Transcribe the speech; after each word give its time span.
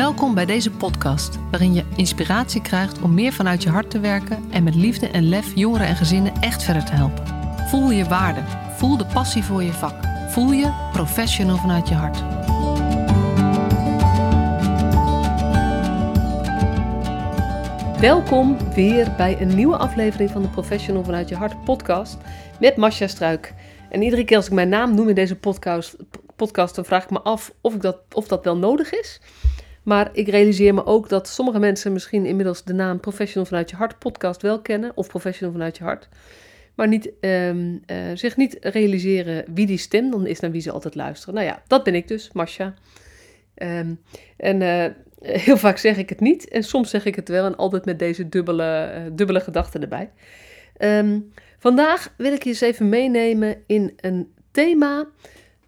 Welkom 0.00 0.34
bij 0.34 0.46
deze 0.46 0.70
podcast, 0.70 1.38
waarin 1.50 1.74
je 1.74 1.84
inspiratie 1.96 2.62
krijgt 2.62 3.00
om 3.00 3.14
meer 3.14 3.32
vanuit 3.32 3.62
je 3.62 3.68
hart 3.68 3.90
te 3.90 4.00
werken 4.00 4.44
en 4.50 4.62
met 4.62 4.74
liefde 4.74 5.08
en 5.08 5.28
lef 5.28 5.54
jongeren 5.54 5.86
en 5.86 5.96
gezinnen 5.96 6.32
echt 6.40 6.62
verder 6.62 6.84
te 6.84 6.92
helpen. 6.92 7.26
Voel 7.68 7.90
je 7.90 8.04
waarde, 8.04 8.40
voel 8.76 8.96
de 8.96 9.06
passie 9.06 9.44
voor 9.44 9.62
je 9.62 9.72
vak, 9.72 9.94
voel 10.28 10.52
je 10.52 10.88
professional 10.92 11.56
vanuit 11.56 11.88
je 11.88 11.94
hart. 11.94 12.22
Welkom 18.00 18.56
weer 18.74 19.14
bij 19.16 19.40
een 19.40 19.54
nieuwe 19.54 19.76
aflevering 19.76 20.30
van 20.30 20.42
de 20.42 20.48
Professional 20.48 21.04
vanuit 21.04 21.28
je 21.28 21.36
hart 21.36 21.64
podcast 21.64 22.16
met 22.60 22.76
Masha 22.76 23.06
Struik. 23.06 23.54
En 23.90 24.02
iedere 24.02 24.24
keer 24.24 24.36
als 24.36 24.46
ik 24.46 24.52
mijn 24.52 24.68
naam 24.68 24.94
noem 24.94 25.08
in 25.08 25.14
deze 25.14 25.36
podcast, 25.36 25.96
podcast 26.36 26.74
dan 26.74 26.84
vraag 26.84 27.04
ik 27.04 27.10
me 27.10 27.20
af 27.20 27.52
of, 27.60 27.74
ik 27.74 27.82
dat, 27.82 27.98
of 28.12 28.28
dat 28.28 28.44
wel 28.44 28.56
nodig 28.56 28.92
is. 28.92 29.20
Maar 29.82 30.10
ik 30.12 30.28
realiseer 30.28 30.74
me 30.74 30.86
ook 30.86 31.08
dat 31.08 31.28
sommige 31.28 31.58
mensen 31.58 31.92
misschien 31.92 32.26
inmiddels 32.26 32.64
de 32.64 32.72
naam 32.72 33.00
Professional 33.00 33.46
vanuit 33.46 33.70
je 33.70 33.76
hart 33.76 33.98
podcast 33.98 34.42
wel 34.42 34.60
kennen. 34.60 34.92
Of 34.94 35.08
Professional 35.08 35.52
vanuit 35.52 35.76
je 35.76 35.84
hart. 35.84 36.08
Maar 36.74 36.88
niet, 36.88 37.10
ehm, 37.20 37.76
eh, 37.86 37.96
zich 38.14 38.36
niet 38.36 38.56
realiseren 38.60 39.44
wie 39.54 39.66
die 39.66 39.78
stem 39.78 40.10
dan 40.10 40.26
is 40.26 40.40
naar 40.40 40.50
wie 40.50 40.60
ze 40.60 40.70
altijd 40.70 40.94
luisteren. 40.94 41.34
Nou 41.34 41.46
ja, 41.46 41.62
dat 41.66 41.84
ben 41.84 41.94
ik 41.94 42.08
dus, 42.08 42.32
Masha. 42.32 42.74
Ehm, 43.54 43.94
en 44.36 44.60
uh, 44.60 44.86
heel 45.46 45.56
vaak 45.56 45.78
zeg 45.78 45.96
ik 45.96 46.08
het 46.08 46.20
niet. 46.20 46.48
En 46.48 46.62
soms 46.62 46.90
zeg 46.90 47.04
ik 47.04 47.14
het 47.14 47.28
wel. 47.28 47.44
En 47.44 47.56
altijd 47.56 47.84
met 47.84 47.98
deze 47.98 48.28
dubbele, 48.28 48.92
uh, 48.94 49.10
dubbele 49.12 49.40
gedachten 49.40 49.82
erbij. 49.82 50.10
Um, 50.78 51.32
vandaag 51.58 52.14
wil 52.16 52.32
ik 52.32 52.42
je 52.42 52.48
eens 52.48 52.60
even 52.60 52.88
meenemen 52.88 53.62
in 53.66 53.92
een 53.96 54.32
thema 54.50 55.08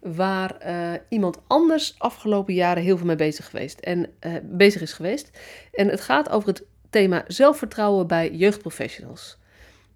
waar 0.03 0.57
uh, 0.65 0.91
iemand 1.09 1.37
anders 1.47 1.95
afgelopen 1.97 2.53
jaren 2.53 2.83
heel 2.83 2.97
veel 2.97 3.05
mee 3.05 3.15
bezig, 3.15 3.49
geweest 3.49 3.79
en, 3.79 3.99
uh, 3.99 4.33
bezig 4.43 4.81
is 4.81 4.93
geweest. 4.93 5.39
En 5.71 5.87
het 5.87 6.01
gaat 6.01 6.29
over 6.29 6.49
het 6.49 6.63
thema 6.89 7.23
zelfvertrouwen 7.27 8.07
bij 8.07 8.31
jeugdprofessionals. 8.31 9.37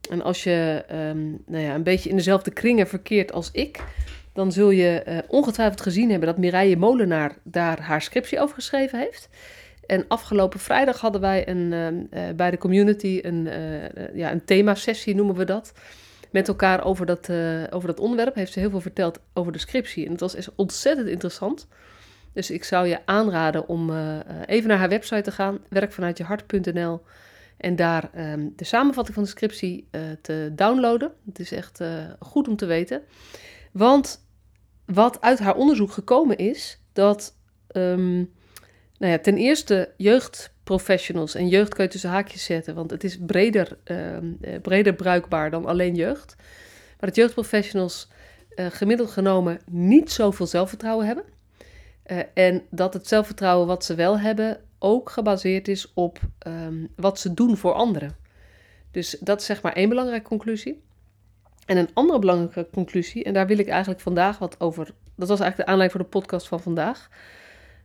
En 0.09 0.21
als 0.21 0.43
je 0.43 0.85
um, 0.91 1.43
nou 1.45 1.63
ja, 1.63 1.75
een 1.75 1.83
beetje 1.83 2.09
in 2.09 2.15
dezelfde 2.15 2.51
kringen 2.51 2.87
verkeert 2.87 3.31
als 3.31 3.49
ik, 3.51 3.83
dan 4.33 4.51
zul 4.51 4.69
je 4.69 5.03
uh, 5.07 5.17
ongetwijfeld 5.27 5.81
gezien 5.81 6.09
hebben 6.09 6.27
dat 6.27 6.37
Mireille 6.37 6.75
Molenaar 6.75 7.37
daar 7.43 7.79
haar 7.79 8.01
scriptie 8.01 8.39
over 8.39 8.55
geschreven 8.55 8.99
heeft. 8.99 9.29
En 9.85 10.05
afgelopen 10.07 10.59
vrijdag 10.59 10.99
hadden 10.99 11.21
wij 11.21 11.47
een, 11.47 12.09
bij 12.35 12.51
de 12.51 12.57
community 12.57 13.19
een, 13.21 13.49
ja, 14.13 14.31
een 14.31 14.45
thema-sessie, 14.45 15.15
noemen 15.15 15.35
we 15.35 15.43
dat 15.43 15.73
met 16.31 16.47
elkaar 16.47 16.83
over 16.83 17.05
dat, 17.05 17.29
uh, 17.29 17.63
over 17.69 17.87
dat 17.87 17.99
onderwerp. 17.99 18.35
Heeft 18.35 18.53
ze 18.53 18.59
heel 18.59 18.69
veel 18.69 18.81
verteld 18.81 19.19
over 19.33 19.51
de 19.51 19.59
scriptie. 19.59 20.05
En 20.05 20.11
het 20.11 20.19
was 20.19 20.35
is 20.35 20.55
ontzettend 20.55 21.07
interessant. 21.07 21.67
Dus 22.33 22.51
ik 22.51 22.63
zou 22.63 22.87
je 22.87 23.05
aanraden 23.05 23.67
om 23.67 23.89
uh, 23.89 24.19
even 24.45 24.69
naar 24.69 24.77
haar 24.77 24.89
website 24.89 25.21
te 25.21 25.31
gaan, 25.31 25.59
werkvanuitjehart.nl. 25.69 27.01
En 27.57 27.75
daar 27.75 28.09
um, 28.17 28.53
de 28.55 28.63
samenvatting 28.63 29.15
van 29.15 29.23
de 29.23 29.29
scriptie 29.29 29.89
te 30.21 30.51
downloaden. 30.55 31.11
Het 31.25 31.39
is 31.39 31.51
echt 31.51 31.81
goed 32.19 32.47
om 32.47 32.55
te 32.55 32.65
weten. 32.65 33.01
Want 33.71 34.27
wat 34.85 35.21
uit 35.21 35.39
haar 35.39 35.55
onderzoek 35.55 35.91
gekomen 35.91 36.37
is, 36.37 36.81
dat 36.93 37.33
um, 37.71 38.31
nou 38.97 39.11
ja, 39.11 39.19
ten 39.19 39.37
eerste 39.37 39.93
jeugdprofessionals 40.67 41.35
en 41.35 41.47
jeugd 41.47 41.73
kun 41.73 41.83
je 41.83 41.89
tussen 41.89 42.09
haakjes 42.09 42.43
zetten, 42.43 42.75
want 42.75 42.91
het 42.91 43.03
is 43.03 43.17
breder, 43.25 43.77
uh, 43.85 44.59
breder 44.61 44.93
bruikbaar 44.93 45.51
dan 45.51 45.65
alleen 45.65 45.95
jeugd. 45.95 46.35
Maar 46.99 47.09
dat 47.09 47.15
jeugdprofessionals 47.15 48.07
uh, 48.55 48.65
gemiddeld 48.69 49.11
genomen 49.11 49.59
niet 49.65 50.11
zoveel 50.11 50.45
zelfvertrouwen 50.45 51.05
hebben. 51.05 51.23
Uh, 52.07 52.19
en 52.33 52.61
dat 52.69 52.93
het 52.93 53.07
zelfvertrouwen 53.07 53.67
wat 53.67 53.85
ze 53.85 53.95
wel 53.95 54.19
hebben 54.19 54.59
ook 54.79 55.09
gebaseerd 55.09 55.67
is 55.67 55.91
op 55.93 56.19
um, 56.47 56.87
wat 56.95 57.19
ze 57.19 57.33
doen 57.33 57.57
voor 57.57 57.73
anderen. 57.73 58.15
Dus 58.91 59.17
dat 59.19 59.39
is 59.39 59.45
zeg 59.45 59.61
maar 59.61 59.73
één 59.73 59.89
belangrijke 59.89 60.27
conclusie. 60.27 60.81
En 61.65 61.77
een 61.77 61.89
andere 61.93 62.19
belangrijke 62.19 62.67
conclusie, 62.71 63.23
en 63.23 63.33
daar 63.33 63.47
wil 63.47 63.57
ik 63.57 63.67
eigenlijk 63.67 64.01
vandaag 64.01 64.37
wat 64.37 64.59
over. 64.59 64.85
Dat 65.15 65.27
was 65.27 65.39
eigenlijk 65.39 65.57
de 65.57 65.65
aanleiding 65.65 65.91
voor 65.91 66.01
de 66.01 66.17
podcast 66.19 66.47
van 66.47 66.59
vandaag. 66.59 67.09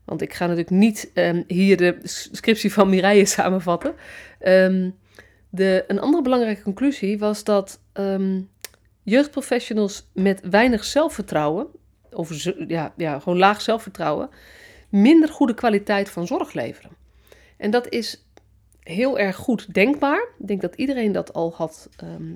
Want 0.05 0.23
ik 0.23 0.35
ga 0.35 0.45
natuurlijk 0.47 0.71
niet 0.71 1.11
um, 1.15 1.45
hier 1.47 1.77
de 1.77 1.99
scriptie 2.03 2.73
van 2.73 2.89
Mireille 2.89 3.27
samenvatten. 3.37 3.95
Um, 4.41 4.95
de, 5.51 5.85
een 5.87 6.01
andere 6.01 6.23
belangrijke 6.23 6.63
conclusie 6.63 7.19
was 7.19 7.45
dat 7.45 7.81
um, 7.93 8.49
jeugdprofessionals 9.03 10.09
met 10.13 10.41
weinig 10.51 10.85
zelfvertrouwen, 10.85 11.67
of 12.11 12.45
ja, 12.69 12.93
ja, 12.97 13.19
gewoon 13.19 13.39
laag 13.39 13.61
zelfvertrouwen, 13.61 14.31
minder 14.89 15.29
goede 15.29 15.55
kwaliteit 15.55 16.11
van 16.11 16.27
zorg 16.27 16.53
leveren. 16.53 16.91
En 17.57 17.71
dat 17.71 17.89
is 17.89 18.27
heel 18.83 19.19
erg 19.19 19.37
goed 19.37 19.75
denkbaar. 19.75 20.29
Ik 20.39 20.47
denk 20.47 20.61
dat 20.61 20.75
iedereen 20.75 21.13
dat 21.13 21.33
al 21.33 21.53
had 21.55 21.89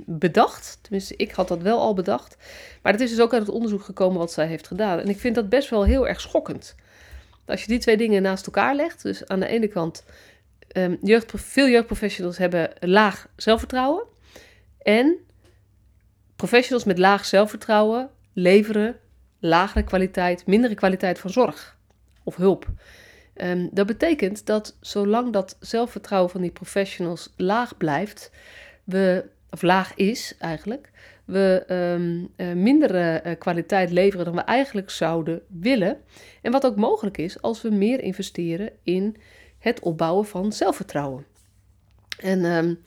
bedacht. 0.06 0.78
Tenminste, 0.82 1.16
ik 1.16 1.30
had 1.30 1.48
dat 1.48 1.62
wel 1.62 1.80
al 1.80 1.94
bedacht. 1.94 2.36
Maar 2.82 2.92
het 2.92 3.00
is 3.00 3.10
dus 3.10 3.20
ook 3.20 3.32
uit 3.32 3.46
het 3.46 3.54
onderzoek 3.54 3.82
gekomen 3.82 4.18
wat 4.18 4.32
zij 4.32 4.46
heeft 4.46 4.66
gedaan. 4.66 4.98
En 4.98 5.08
ik 5.08 5.18
vind 5.18 5.34
dat 5.34 5.48
best 5.48 5.70
wel 5.70 5.84
heel 5.84 6.08
erg 6.08 6.20
schokkend. 6.20 6.74
Als 7.46 7.60
je 7.60 7.68
die 7.68 7.78
twee 7.78 7.96
dingen 7.96 8.22
naast 8.22 8.46
elkaar 8.46 8.74
legt, 8.74 9.02
dus 9.02 9.26
aan 9.26 9.40
de 9.40 9.46
ene 9.46 9.68
kant, 9.68 10.04
jeugd, 11.02 11.32
veel 11.34 11.68
jeugdprofessionals 11.68 12.38
hebben 12.38 12.70
laag 12.80 13.28
zelfvertrouwen. 13.36 14.04
En 14.82 15.16
professionals 16.36 16.84
met 16.84 16.98
laag 16.98 17.24
zelfvertrouwen 17.24 18.10
leveren 18.32 18.96
lagere 19.38 19.84
kwaliteit, 19.84 20.46
mindere 20.46 20.74
kwaliteit 20.74 21.18
van 21.18 21.30
zorg 21.30 21.76
of 22.24 22.36
hulp. 22.36 22.66
Um, 23.34 23.68
dat 23.72 23.86
betekent 23.86 24.46
dat 24.46 24.76
zolang 24.80 25.32
dat 25.32 25.56
zelfvertrouwen 25.60 26.30
van 26.30 26.40
die 26.40 26.50
professionals 26.50 27.32
laag 27.36 27.76
blijft, 27.76 28.30
we, 28.84 29.28
of 29.50 29.62
laag 29.62 29.94
is 29.94 30.34
eigenlijk, 30.38 30.90
we 31.26 31.64
um, 31.68 32.28
uh, 32.36 32.52
mindere 32.52 33.22
uh, 33.26 33.32
kwaliteit 33.38 33.90
leveren 33.90 34.24
dan 34.24 34.34
we 34.34 34.40
eigenlijk 34.40 34.90
zouden 34.90 35.42
willen. 35.46 36.00
En 36.42 36.52
wat 36.52 36.66
ook 36.66 36.76
mogelijk 36.76 37.18
is 37.18 37.42
als 37.42 37.62
we 37.62 37.70
meer 37.70 38.00
investeren 38.00 38.70
in 38.82 39.16
het 39.58 39.80
opbouwen 39.80 40.26
van 40.26 40.52
zelfvertrouwen. 40.52 41.26
En 42.20 42.44
um, 42.44 42.82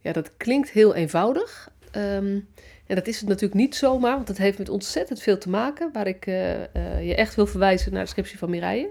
ja, 0.00 0.12
dat 0.12 0.36
klinkt 0.36 0.70
heel 0.70 0.94
eenvoudig. 0.94 1.70
Um, 1.96 2.48
en 2.86 2.94
dat 2.94 3.06
is 3.06 3.20
het 3.20 3.28
natuurlijk 3.28 3.60
niet 3.60 3.74
zomaar, 3.74 4.14
want 4.14 4.28
het 4.28 4.38
heeft 4.38 4.58
met 4.58 4.68
ontzettend 4.68 5.22
veel 5.22 5.38
te 5.38 5.48
maken. 5.48 5.90
Waar 5.92 6.06
ik 6.06 6.24
je 6.24 7.14
echt 7.16 7.34
wil 7.34 7.46
verwijzen 7.46 7.92
naar 7.92 8.02
de 8.02 8.08
scriptie 8.08 8.38
van 8.38 8.50
Mireille. 8.50 8.90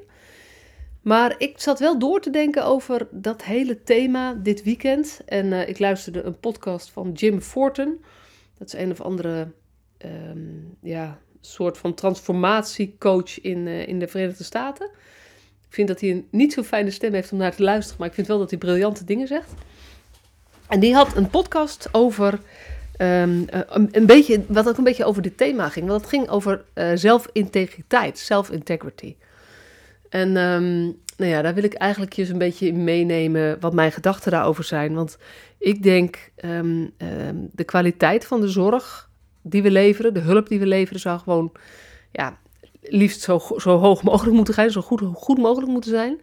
Maar 1.02 1.36
ik 1.38 1.60
zat 1.60 1.80
wel 1.80 2.00
door 2.00 2.22
te 2.22 2.30
denken 2.30 2.66
over 2.66 3.08
dat 3.12 3.44
hele 3.44 3.84
thema 3.84 4.34
dit 4.34 4.64
weekend. 4.64 5.22
En 5.26 5.70
ik 5.70 5.80
luisterde 5.80 6.22
een 6.22 6.40
podcast 6.40 6.90
van 6.90 7.12
Jim 7.12 7.42
Forten. 7.42 8.00
Dat 8.62 8.74
is 8.74 8.80
een 8.80 8.92
of 8.92 9.02
andere 9.02 9.52
um, 10.06 10.78
ja, 10.82 11.20
soort 11.40 11.78
van 11.78 11.94
transformatiecoach 11.94 13.42
in, 13.42 13.68
uh, 13.68 13.88
in 13.88 14.00
de 14.00 14.08
Verenigde 14.08 14.44
Staten. 14.44 14.86
Ik 15.68 15.74
vind 15.74 15.88
dat 15.88 16.02
hij 16.02 16.10
een 16.10 16.28
niet 16.32 16.54
zo 16.54 16.64
fijne 16.64 16.92
stem 16.92 17.14
heeft 17.14 17.32
om 17.32 17.38
naar 17.38 17.56
te 17.56 17.64
luisteren, 17.64 18.00
maar 18.00 18.08
ik 18.08 18.14
vind 18.14 18.28
wel 18.28 18.38
dat 18.38 18.50
hij 18.50 18.60
briljante 18.60 19.04
dingen 19.04 19.28
zegt. 19.28 19.54
En 20.68 20.80
die 20.80 20.94
had 20.94 21.16
een 21.16 21.30
podcast 21.30 21.90
over 21.92 22.40
um, 22.98 23.48
uh, 23.54 23.60
een, 23.92 24.06
beetje, 24.06 24.44
wat 24.48 24.70
ook 24.70 24.78
een 24.78 24.84
beetje 24.84 25.06
over 25.06 25.22
dit 25.22 25.38
thema 25.38 25.70
ging. 25.70 25.88
Want 25.88 26.02
het 26.02 26.10
ging 26.10 26.30
over 26.30 26.64
uh, 26.76 26.92
zelfintegriteit, 26.96 28.18
self-integrity. 28.18 29.16
En 30.10 30.38
um, 30.38 31.02
nou 31.22 31.34
ja, 31.34 31.42
daar 31.42 31.54
wil 31.54 31.64
ik 31.64 31.74
eigenlijk 31.74 32.14
je 32.14 32.22
eens 32.22 32.32
een 32.32 32.38
beetje 32.38 32.68
in 32.68 32.84
meenemen 32.84 33.60
wat 33.60 33.74
mijn 33.74 33.92
gedachten 33.92 34.32
daarover 34.32 34.64
zijn. 34.64 34.94
Want 34.94 35.18
ik 35.58 35.84
denk 35.84 36.32
um, 36.46 36.94
de 37.52 37.64
kwaliteit 37.64 38.26
van 38.26 38.42
de 38.42 38.48
zorg 38.48 39.10
die 39.42 39.64
we 39.64 39.72
leveren, 39.72 40.14
de 40.14 40.20
hulp 40.20 40.48
die 40.48 40.60
we 40.60 40.66
leveren, 40.66 41.00
zou 41.00 41.20
gewoon 41.20 41.52
ja, 42.12 42.38
liefst 42.82 43.22
zo, 43.22 43.42
zo 43.58 43.78
hoog 43.78 44.04
mogelijk 44.04 44.36
moeten 44.36 44.54
zijn, 44.54 44.72
zo 44.72 44.82
goed, 44.82 45.02
goed 45.14 45.38
mogelijk 45.38 45.72
moeten 45.72 45.92
zijn. 45.92 46.22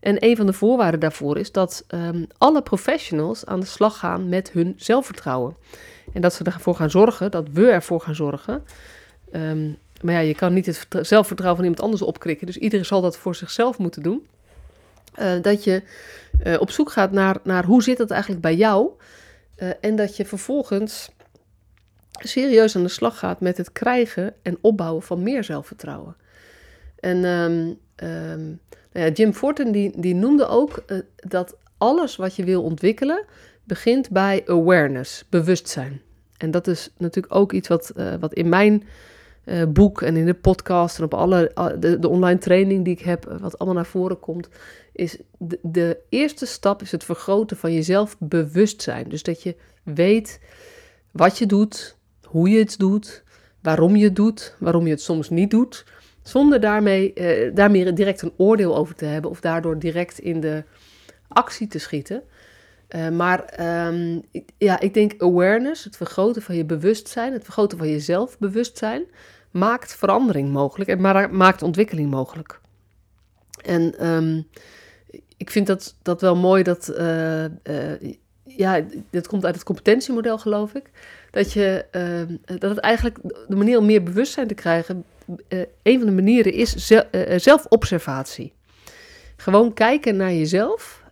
En 0.00 0.24
een 0.24 0.36
van 0.36 0.46
de 0.46 0.52
voorwaarden 0.52 1.00
daarvoor 1.00 1.38
is 1.38 1.52
dat 1.52 1.84
um, 1.88 2.26
alle 2.38 2.62
professionals 2.62 3.46
aan 3.46 3.60
de 3.60 3.66
slag 3.66 3.98
gaan 3.98 4.28
met 4.28 4.50
hun 4.52 4.74
zelfvertrouwen. 4.76 5.56
En 6.12 6.20
dat 6.20 6.34
ze 6.34 6.44
ervoor 6.44 6.74
gaan 6.74 6.90
zorgen, 6.90 7.30
dat 7.30 7.48
we 7.52 7.70
ervoor 7.70 8.00
gaan 8.00 8.14
zorgen. 8.14 8.64
Maar 10.06 10.14
ja, 10.14 10.20
je 10.20 10.34
kan 10.34 10.52
niet 10.52 10.66
het 10.66 10.86
zelfvertrouwen 11.06 11.56
van 11.56 11.70
iemand 11.70 11.84
anders 11.84 12.02
opkrikken. 12.02 12.46
Dus 12.46 12.58
iedereen 12.58 12.84
zal 12.84 13.00
dat 13.00 13.16
voor 13.16 13.34
zichzelf 13.34 13.78
moeten 13.78 14.02
doen. 14.02 14.26
Uh, 15.18 15.42
dat 15.42 15.64
je 15.64 15.82
uh, 16.46 16.60
op 16.60 16.70
zoek 16.70 16.90
gaat 16.90 17.12
naar, 17.12 17.36
naar 17.42 17.64
hoe 17.64 17.82
zit 17.82 17.98
het 17.98 18.10
eigenlijk 18.10 18.42
bij 18.42 18.54
jou. 18.54 18.90
Uh, 19.58 19.70
en 19.80 19.96
dat 19.96 20.16
je 20.16 20.24
vervolgens 20.24 21.10
serieus 22.10 22.76
aan 22.76 22.82
de 22.82 22.88
slag 22.88 23.18
gaat 23.18 23.40
met 23.40 23.56
het 23.56 23.72
krijgen 23.72 24.34
en 24.42 24.58
opbouwen 24.60 25.02
van 25.02 25.22
meer 25.22 25.44
zelfvertrouwen. 25.44 26.16
En 27.00 27.24
um, 27.24 27.78
um, 27.96 28.60
nou 28.92 29.06
ja, 29.06 29.08
Jim 29.08 29.32
Fortin 29.32 29.72
die, 29.72 30.00
die 30.00 30.14
noemde 30.14 30.46
ook 30.46 30.84
dat 31.16 31.56
alles 31.78 32.16
wat 32.16 32.36
je 32.36 32.44
wil 32.44 32.62
ontwikkelen 32.62 33.24
begint 33.64 34.10
bij 34.10 34.42
awareness, 34.46 35.24
bewustzijn. 35.28 36.00
En 36.36 36.50
dat 36.50 36.66
is 36.66 36.90
natuurlijk 36.96 37.34
ook 37.34 37.52
iets 37.52 37.68
wat, 37.68 37.92
wat 38.20 38.32
in 38.34 38.48
mijn 38.48 38.82
eh, 39.46 39.62
boek 39.68 40.02
en 40.02 40.16
in 40.16 40.26
de 40.26 40.34
podcast 40.34 40.98
en 40.98 41.04
op 41.04 41.14
alle 41.14 41.52
de, 41.78 42.08
online 42.08 42.38
training 42.38 42.84
die 42.84 42.94
ik 42.94 43.04
heb, 43.04 43.36
wat 43.40 43.58
allemaal 43.58 43.76
naar 43.76 43.90
voren 43.90 44.20
komt, 44.20 44.48
is 44.92 45.18
de, 45.38 45.58
de 45.62 45.98
eerste 46.08 46.46
stap 46.46 46.82
is 46.82 46.92
het 46.92 47.04
vergroten 47.04 47.56
van 47.56 47.72
je 47.72 47.82
zelfbewustzijn. 47.82 49.08
Dus 49.08 49.22
dat 49.22 49.42
je 49.42 49.56
weet 49.82 50.40
wat 51.12 51.38
je 51.38 51.46
doet, 51.46 51.96
hoe 52.24 52.48
je 52.48 52.58
het 52.58 52.78
doet, 52.78 53.22
waarom 53.62 53.96
je 53.96 54.04
het 54.04 54.16
doet, 54.16 54.56
waarom 54.58 54.84
je 54.84 54.90
het 54.90 55.00
soms 55.00 55.30
niet 55.30 55.50
doet, 55.50 55.84
zonder 56.22 56.60
daarmee, 56.60 57.12
uh, 57.14 57.54
daarmee 57.54 57.92
direct 57.92 58.22
een 58.22 58.32
oordeel 58.36 58.76
over 58.76 58.94
te 58.94 59.04
hebben 59.04 59.30
of 59.30 59.40
daardoor 59.40 59.78
direct 59.78 60.18
in 60.18 60.40
de 60.40 60.64
actie 61.28 61.68
te 61.68 61.78
schieten. 61.78 62.22
Maar 63.12 63.60
um, 63.88 64.22
ja, 64.58 64.80
ik 64.80 64.94
denk 64.94 65.22
awareness, 65.22 65.84
het 65.84 65.96
vergroten 65.96 66.42
van 66.42 66.56
je 66.56 66.64
bewustzijn, 66.64 67.32
het 67.32 67.44
vergroten 67.44 67.78
van 67.78 67.88
je 67.88 68.00
zelfbewustzijn, 68.00 69.04
maakt 69.58 69.96
verandering 69.96 70.52
mogelijk 70.52 70.90
en 70.90 71.00
maakt 71.36 71.62
ontwikkeling 71.62 72.10
mogelijk. 72.10 72.60
En 73.64 74.06
um, 74.06 74.46
ik 75.36 75.50
vind 75.50 75.66
dat, 75.66 75.94
dat 76.02 76.20
wel 76.20 76.36
mooi 76.36 76.62
dat, 76.62 76.92
uh, 76.98 77.44
uh, 77.44 77.50
ja, 78.42 78.84
dit 79.10 79.26
komt 79.26 79.44
uit 79.44 79.54
het 79.54 79.64
competentiemodel 79.64 80.38
geloof 80.38 80.74
ik, 80.74 80.90
dat, 81.30 81.52
je, 81.52 81.84
uh, 81.92 82.58
dat 82.58 82.70
het 82.70 82.78
eigenlijk 82.78 83.18
de 83.48 83.56
manier 83.56 83.78
om 83.78 83.86
meer 83.86 84.02
bewustzijn 84.02 84.46
te 84.46 84.54
krijgen, 84.54 85.04
een 85.82 85.98
van 85.98 86.06
de 86.06 86.12
manieren 86.12 86.52
is 86.52 86.92
zelfobservatie. 87.36 88.52
Gewoon 89.36 89.74
kijken 89.74 90.16
naar 90.16 90.32
jezelf 90.32 91.02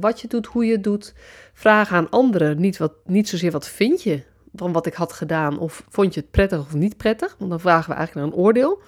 wat 0.00 0.20
je 0.20 0.28
doet, 0.28 0.46
hoe 0.46 0.66
je 0.66 0.72
het 0.72 0.84
doet. 0.84 1.14
Vragen 1.52 1.96
aan 1.96 2.10
anderen. 2.10 2.60
Niet, 2.60 2.76
wat, 2.76 2.92
niet 3.04 3.28
zozeer 3.28 3.50
wat 3.50 3.68
vind 3.68 4.02
je 4.02 4.22
van 4.54 4.72
wat 4.72 4.86
ik 4.86 4.94
had 4.94 5.12
gedaan. 5.12 5.58
Of 5.58 5.84
vond 5.88 6.14
je 6.14 6.20
het 6.20 6.30
prettig 6.30 6.58
of 6.58 6.74
niet 6.74 6.96
prettig. 6.96 7.34
Want 7.38 7.50
dan 7.50 7.60
vragen 7.60 7.90
we 7.90 7.96
eigenlijk 7.96 8.26
naar 8.26 8.36
een 8.36 8.44
oordeel. 8.44 8.82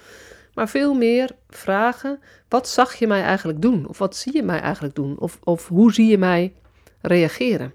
Maar 0.55 0.69
veel 0.69 0.95
meer 0.95 1.31
vragen. 1.49 2.21
Wat 2.49 2.69
zag 2.69 2.95
je 2.95 3.07
mij 3.07 3.23
eigenlijk 3.23 3.63
doen? 3.63 3.89
Of 3.89 3.99
wat 3.99 4.17
zie 4.17 4.37
je 4.37 4.43
mij 4.43 4.61
eigenlijk 4.61 4.95
doen? 4.95 5.19
Of, 5.19 5.39
of 5.45 5.69
hoe 5.69 5.93
zie 5.93 6.11
je 6.11 6.19
mij 6.19 6.55
reageren? 7.01 7.75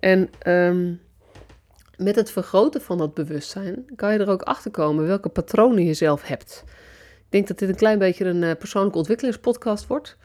En 0.00 0.30
um, 0.46 1.00
met 1.96 2.16
het 2.16 2.30
vergroten 2.30 2.82
van 2.82 2.98
dat 2.98 3.14
bewustzijn 3.14 3.84
kan 3.96 4.12
je 4.12 4.18
er 4.18 4.28
ook 4.28 4.42
achter 4.42 4.70
komen 4.70 5.06
welke 5.06 5.28
patronen 5.28 5.84
je 5.84 5.94
zelf 5.94 6.22
hebt. 6.22 6.64
Ik 7.16 7.26
denk 7.28 7.48
dat 7.48 7.58
dit 7.58 7.68
een 7.68 7.74
klein 7.74 7.98
beetje 7.98 8.24
een 8.24 8.42
uh, 8.42 8.50
persoonlijke 8.58 8.98
ontwikkelingspodcast 8.98 9.86
wordt. 9.86 10.16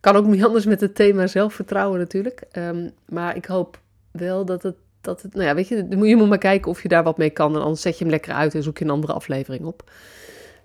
Kan 0.00 0.16
ook 0.16 0.26
niet 0.26 0.44
anders 0.46 0.64
met 0.64 0.80
het 0.80 0.94
thema 0.94 1.26
zelfvertrouwen 1.26 1.98
natuurlijk. 1.98 2.42
Um, 2.52 2.90
maar 3.08 3.36
ik 3.36 3.44
hoop 3.44 3.80
wel 4.10 4.44
dat 4.44 4.62
het, 4.62 4.76
dat 5.02 5.22
het, 5.22 5.34
nou 5.34 5.46
ja, 5.46 5.54
weet 5.54 5.68
je, 5.68 5.86
je 5.88 6.16
moet 6.16 6.28
maar 6.28 6.38
kijken 6.38 6.70
of 6.70 6.82
je 6.82 6.88
daar 6.88 7.02
wat 7.02 7.18
mee 7.18 7.30
kan. 7.30 7.54
En 7.54 7.62
anders 7.62 7.80
zet 7.80 7.98
je 7.98 8.04
hem 8.04 8.12
lekker 8.12 8.32
uit 8.32 8.54
en 8.54 8.62
zoek 8.62 8.78
je 8.78 8.84
een 8.84 8.90
andere 8.90 9.12
aflevering 9.12 9.64
op. 9.64 9.90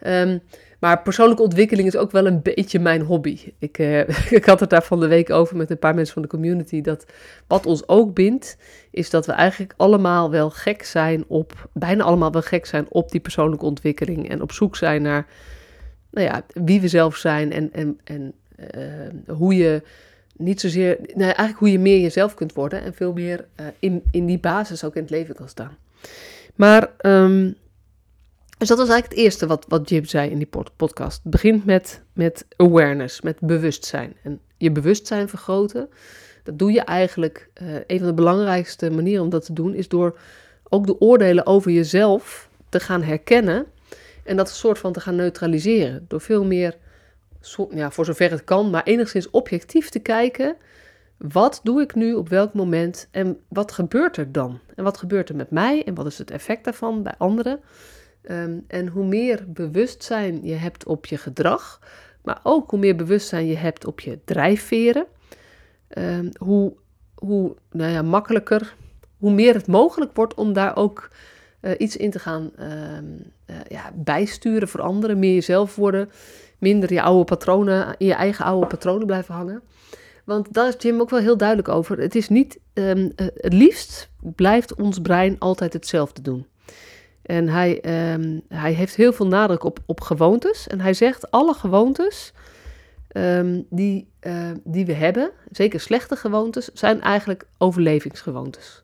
Um, 0.07 0.41
maar 0.79 1.01
persoonlijke 1.01 1.43
ontwikkeling 1.43 1.87
is 1.87 1.95
ook 1.95 2.11
wel 2.11 2.25
een 2.25 2.41
beetje 2.41 2.79
mijn 2.79 3.01
hobby. 3.01 3.39
Ik, 3.59 3.77
uh, 3.77 3.99
ik 4.39 4.45
had 4.45 4.59
het 4.59 4.69
daar 4.69 4.83
van 4.83 4.99
de 4.99 5.07
week 5.07 5.29
over 5.29 5.57
met 5.57 5.69
een 5.69 5.79
paar 5.79 5.95
mensen 5.95 6.13
van 6.13 6.21
de 6.21 6.27
community. 6.27 6.81
Dat 6.81 7.05
wat 7.47 7.65
ons 7.65 7.87
ook 7.87 8.13
bindt, 8.13 8.57
is 8.91 9.09
dat 9.09 9.25
we 9.25 9.31
eigenlijk 9.31 9.73
allemaal 9.77 10.31
wel 10.31 10.49
gek 10.49 10.83
zijn 10.83 11.23
op, 11.27 11.69
bijna 11.73 12.03
allemaal 12.03 12.31
wel 12.31 12.41
gek 12.41 12.65
zijn 12.65 12.85
op 12.89 13.11
die 13.11 13.21
persoonlijke 13.21 13.65
ontwikkeling. 13.65 14.29
En 14.29 14.41
op 14.41 14.51
zoek 14.51 14.75
zijn 14.75 15.01
naar, 15.01 15.27
nou 16.11 16.27
ja, 16.27 16.45
wie 16.53 16.81
we 16.81 16.87
zelf 16.87 17.15
zijn 17.15 17.51
en, 17.51 17.73
en, 17.73 17.99
en 18.03 18.33
uh, 18.75 19.35
hoe 19.35 19.55
je 19.55 19.81
niet 20.37 20.61
zozeer, 20.61 20.97
nou, 20.99 21.21
eigenlijk 21.21 21.57
hoe 21.57 21.71
je 21.71 21.79
meer 21.79 21.99
jezelf 21.99 22.33
kunt 22.33 22.53
worden 22.53 22.81
en 22.81 22.93
veel 22.93 23.13
meer 23.13 23.45
uh, 23.59 23.65
in, 23.79 24.03
in 24.11 24.25
die 24.25 24.39
basis 24.39 24.83
ook 24.83 24.95
in 24.95 25.01
het 25.01 25.11
leven 25.11 25.35
kan 25.35 25.49
staan. 25.49 25.77
Maar, 26.55 26.91
um, 27.01 27.55
dus 28.57 28.67
dat 28.67 28.77
was 28.77 28.89
eigenlijk 28.89 29.09
het 29.09 29.23
eerste 29.23 29.47
wat, 29.47 29.65
wat 29.67 29.89
Jim 29.89 30.05
zei 30.05 30.29
in 30.29 30.37
die 30.37 30.49
podcast. 30.75 31.19
Het 31.23 31.31
begint 31.31 31.65
met, 31.65 32.01
met 32.13 32.45
awareness, 32.55 33.21
met 33.21 33.39
bewustzijn. 33.39 34.15
En 34.23 34.39
je 34.57 34.71
bewustzijn 34.71 35.29
vergroten, 35.29 35.89
dat 36.43 36.59
doe 36.59 36.71
je 36.71 36.81
eigenlijk, 36.81 37.49
uh, 37.61 37.75
een 37.87 37.97
van 37.97 38.07
de 38.07 38.13
belangrijkste 38.13 38.89
manieren 38.89 39.23
om 39.23 39.29
dat 39.29 39.45
te 39.45 39.53
doen, 39.53 39.73
is 39.73 39.87
door 39.87 40.19
ook 40.69 40.85
de 40.85 40.99
oordelen 40.99 41.45
over 41.45 41.71
jezelf 41.71 42.49
te 42.69 42.79
gaan 42.79 43.03
herkennen 43.03 43.65
en 44.23 44.35
dat 44.35 44.49
soort 44.49 44.79
van 44.79 44.93
te 44.93 44.99
gaan 44.99 45.15
neutraliseren. 45.15 46.05
Door 46.07 46.21
veel 46.21 46.45
meer 46.45 46.77
voor 47.89 48.05
zover 48.05 48.31
het 48.31 48.43
kan, 48.43 48.69
maar 48.69 48.83
enigszins 48.83 49.29
objectief 49.29 49.89
te 49.89 49.99
kijken. 49.99 50.55
Wat 51.17 51.59
doe 51.63 51.81
ik 51.81 51.95
nu 51.95 52.13
op 52.13 52.29
welk 52.29 52.53
moment 52.53 53.07
en 53.11 53.37
wat 53.47 53.71
gebeurt 53.71 54.17
er 54.17 54.31
dan? 54.31 54.59
En 54.75 54.83
wat 54.83 54.97
gebeurt 54.97 55.29
er 55.29 55.35
met 55.35 55.51
mij 55.51 55.83
en 55.83 55.93
wat 55.93 56.05
is 56.05 56.17
het 56.17 56.31
effect 56.31 56.63
daarvan 56.63 57.03
bij 57.03 57.15
anderen? 57.17 57.59
Um, 58.31 58.63
en 58.67 58.87
hoe 58.87 59.05
meer 59.05 59.43
bewustzijn 59.47 60.43
je 60.43 60.53
hebt 60.53 60.85
op 60.85 61.05
je 61.05 61.17
gedrag, 61.17 61.81
maar 62.23 62.39
ook 62.43 62.69
hoe 62.69 62.79
meer 62.79 62.95
bewustzijn 62.95 63.45
je 63.45 63.55
hebt 63.55 63.85
op 63.85 63.99
je 63.99 64.19
drijfveren, 64.25 65.05
um, 65.97 66.29
hoe, 66.39 66.73
hoe 67.15 67.55
nou 67.71 67.91
ja, 67.91 68.01
makkelijker, 68.01 68.75
hoe 69.17 69.31
meer 69.31 69.53
het 69.53 69.67
mogelijk 69.67 70.15
wordt 70.15 70.33
om 70.33 70.53
daar 70.53 70.75
ook 70.75 71.09
uh, 71.61 71.71
iets 71.77 71.97
in 71.97 72.11
te 72.11 72.19
gaan 72.19 72.51
um, 72.59 73.31
uh, 73.49 73.55
ja, 73.67 73.91
bijsturen 73.95 74.67
voor 74.67 74.81
anderen, 74.81 75.19
meer 75.19 75.33
jezelf 75.33 75.75
worden 75.75 76.09
minder 76.57 76.93
je 76.93 77.01
oude 77.01 77.23
patronen, 77.23 77.95
in 77.97 78.07
je 78.07 78.13
eigen 78.13 78.45
oude 78.45 78.67
patronen 78.67 79.05
blijven 79.07 79.33
hangen. 79.33 79.61
Want 80.25 80.53
daar 80.53 80.67
is 80.67 80.75
Jim 80.77 81.01
ook 81.01 81.09
wel 81.09 81.19
heel 81.19 81.37
duidelijk 81.37 81.67
over. 81.67 81.99
Het 81.99 82.15
is 82.15 82.29
niet, 82.29 82.59
um, 82.73 83.11
het 83.15 83.53
liefst 83.53 84.09
blijft 84.35 84.75
ons 84.75 84.99
brein 84.99 85.35
altijd 85.39 85.73
hetzelfde 85.73 86.21
doen. 86.21 86.47
En 87.21 87.47
hij, 87.47 87.71
um, 88.13 88.41
hij 88.47 88.73
heeft 88.73 88.95
heel 88.95 89.13
veel 89.13 89.27
nadruk 89.27 89.63
op, 89.63 89.79
op 89.85 90.01
gewoontes. 90.01 90.67
En 90.67 90.79
hij 90.79 90.93
zegt, 90.93 91.31
alle 91.31 91.53
gewoontes 91.53 92.33
um, 93.11 93.65
die, 93.69 94.07
die 94.63 94.85
we 94.85 94.93
hebben, 94.93 95.31
zeker 95.51 95.79
slechte 95.79 96.15
gewoontes, 96.15 96.69
zijn 96.73 97.01
eigenlijk 97.01 97.47
overlevingsgewoontes. 97.57 98.83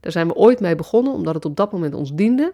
Daar 0.00 0.12
zijn 0.12 0.26
we 0.26 0.34
ooit 0.34 0.60
mee 0.60 0.74
begonnen, 0.74 1.12
omdat 1.12 1.34
het 1.34 1.44
op 1.44 1.56
dat 1.56 1.72
moment 1.72 1.94
ons 1.94 2.14
diende. 2.14 2.52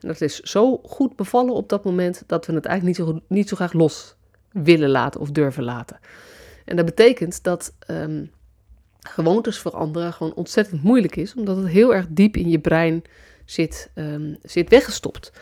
En 0.00 0.08
dat 0.08 0.20
is 0.20 0.40
zo 0.40 0.80
goed 0.82 1.16
bevallen 1.16 1.54
op 1.54 1.68
dat 1.68 1.84
moment 1.84 2.22
dat 2.26 2.46
we 2.46 2.52
het 2.52 2.64
eigenlijk 2.64 2.98
niet 2.98 3.08
zo, 3.08 3.20
niet 3.28 3.48
zo 3.48 3.56
graag 3.56 3.72
los 3.72 4.14
willen 4.52 4.90
laten 4.90 5.20
of 5.20 5.30
durven 5.30 5.64
laten. 5.64 5.98
En 6.64 6.76
dat 6.76 6.84
betekent 6.84 7.42
dat 7.42 7.74
um, 7.90 8.30
gewoontes 8.98 9.58
veranderen 9.58 10.12
gewoon 10.12 10.34
ontzettend 10.34 10.82
moeilijk 10.82 11.16
is, 11.16 11.34
omdat 11.34 11.56
het 11.56 11.66
heel 11.66 11.94
erg 11.94 12.06
diep 12.08 12.36
in 12.36 12.48
je 12.48 12.58
brein 12.58 13.02
zit, 13.44 13.90
um, 13.94 14.36
zit 14.42 14.68
weggestopt. 14.68 15.32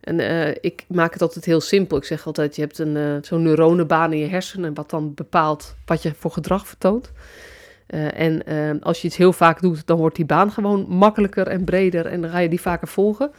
En 0.00 0.18
uh, 0.18 0.48
ik 0.48 0.84
maak 0.88 1.12
het 1.12 1.22
altijd 1.22 1.44
heel 1.44 1.60
simpel. 1.60 1.96
Ik 1.96 2.04
zeg 2.04 2.26
altijd, 2.26 2.56
je 2.56 2.62
hebt 2.62 2.78
een, 2.78 2.96
uh, 2.96 3.16
zo'n 3.20 3.42
neuronenbaan 3.42 4.12
in 4.12 4.18
je 4.18 4.26
hersenen, 4.26 4.74
wat 4.74 4.90
dan 4.90 5.14
bepaalt 5.14 5.74
wat 5.84 6.02
je 6.02 6.14
voor 6.16 6.30
gedrag 6.30 6.66
vertoont. 6.66 7.12
Uh, 7.88 8.20
en 8.20 8.82
als 8.82 9.00
je 9.00 9.06
iets 9.06 9.16
heel 9.16 9.32
vaak 9.32 9.60
doet, 9.60 9.86
dan 9.86 9.98
wordt 9.98 10.16
die 10.16 10.24
baan 10.24 10.50
gewoon 10.50 10.86
makkelijker 10.88 11.46
en 11.46 11.64
breder 11.64 12.06
en 12.06 12.20
dan 12.20 12.30
ga 12.30 12.38
je 12.38 12.48
die 12.48 12.60
vaker 12.60 12.88
volgen. 12.88 13.30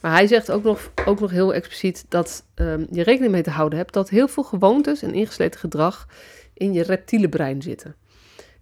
Maar 0.00 0.12
hij 0.12 0.26
zegt 0.26 0.50
ook 0.50 0.62
nog, 0.62 0.92
ook 1.04 1.20
nog 1.20 1.30
heel 1.30 1.54
expliciet 1.54 2.04
dat 2.08 2.44
um, 2.54 2.86
je 2.90 3.02
rekening 3.02 3.32
mee 3.32 3.42
te 3.42 3.50
houden 3.50 3.78
hebt 3.78 3.92
dat 3.92 4.08
heel 4.08 4.28
veel 4.28 4.42
gewoontes 4.42 5.02
en 5.02 5.14
ingesleten 5.14 5.60
gedrag 5.60 6.08
in 6.54 6.72
je 6.72 6.82
reptiele 6.82 7.28
brein 7.28 7.62
zitten. 7.62 7.94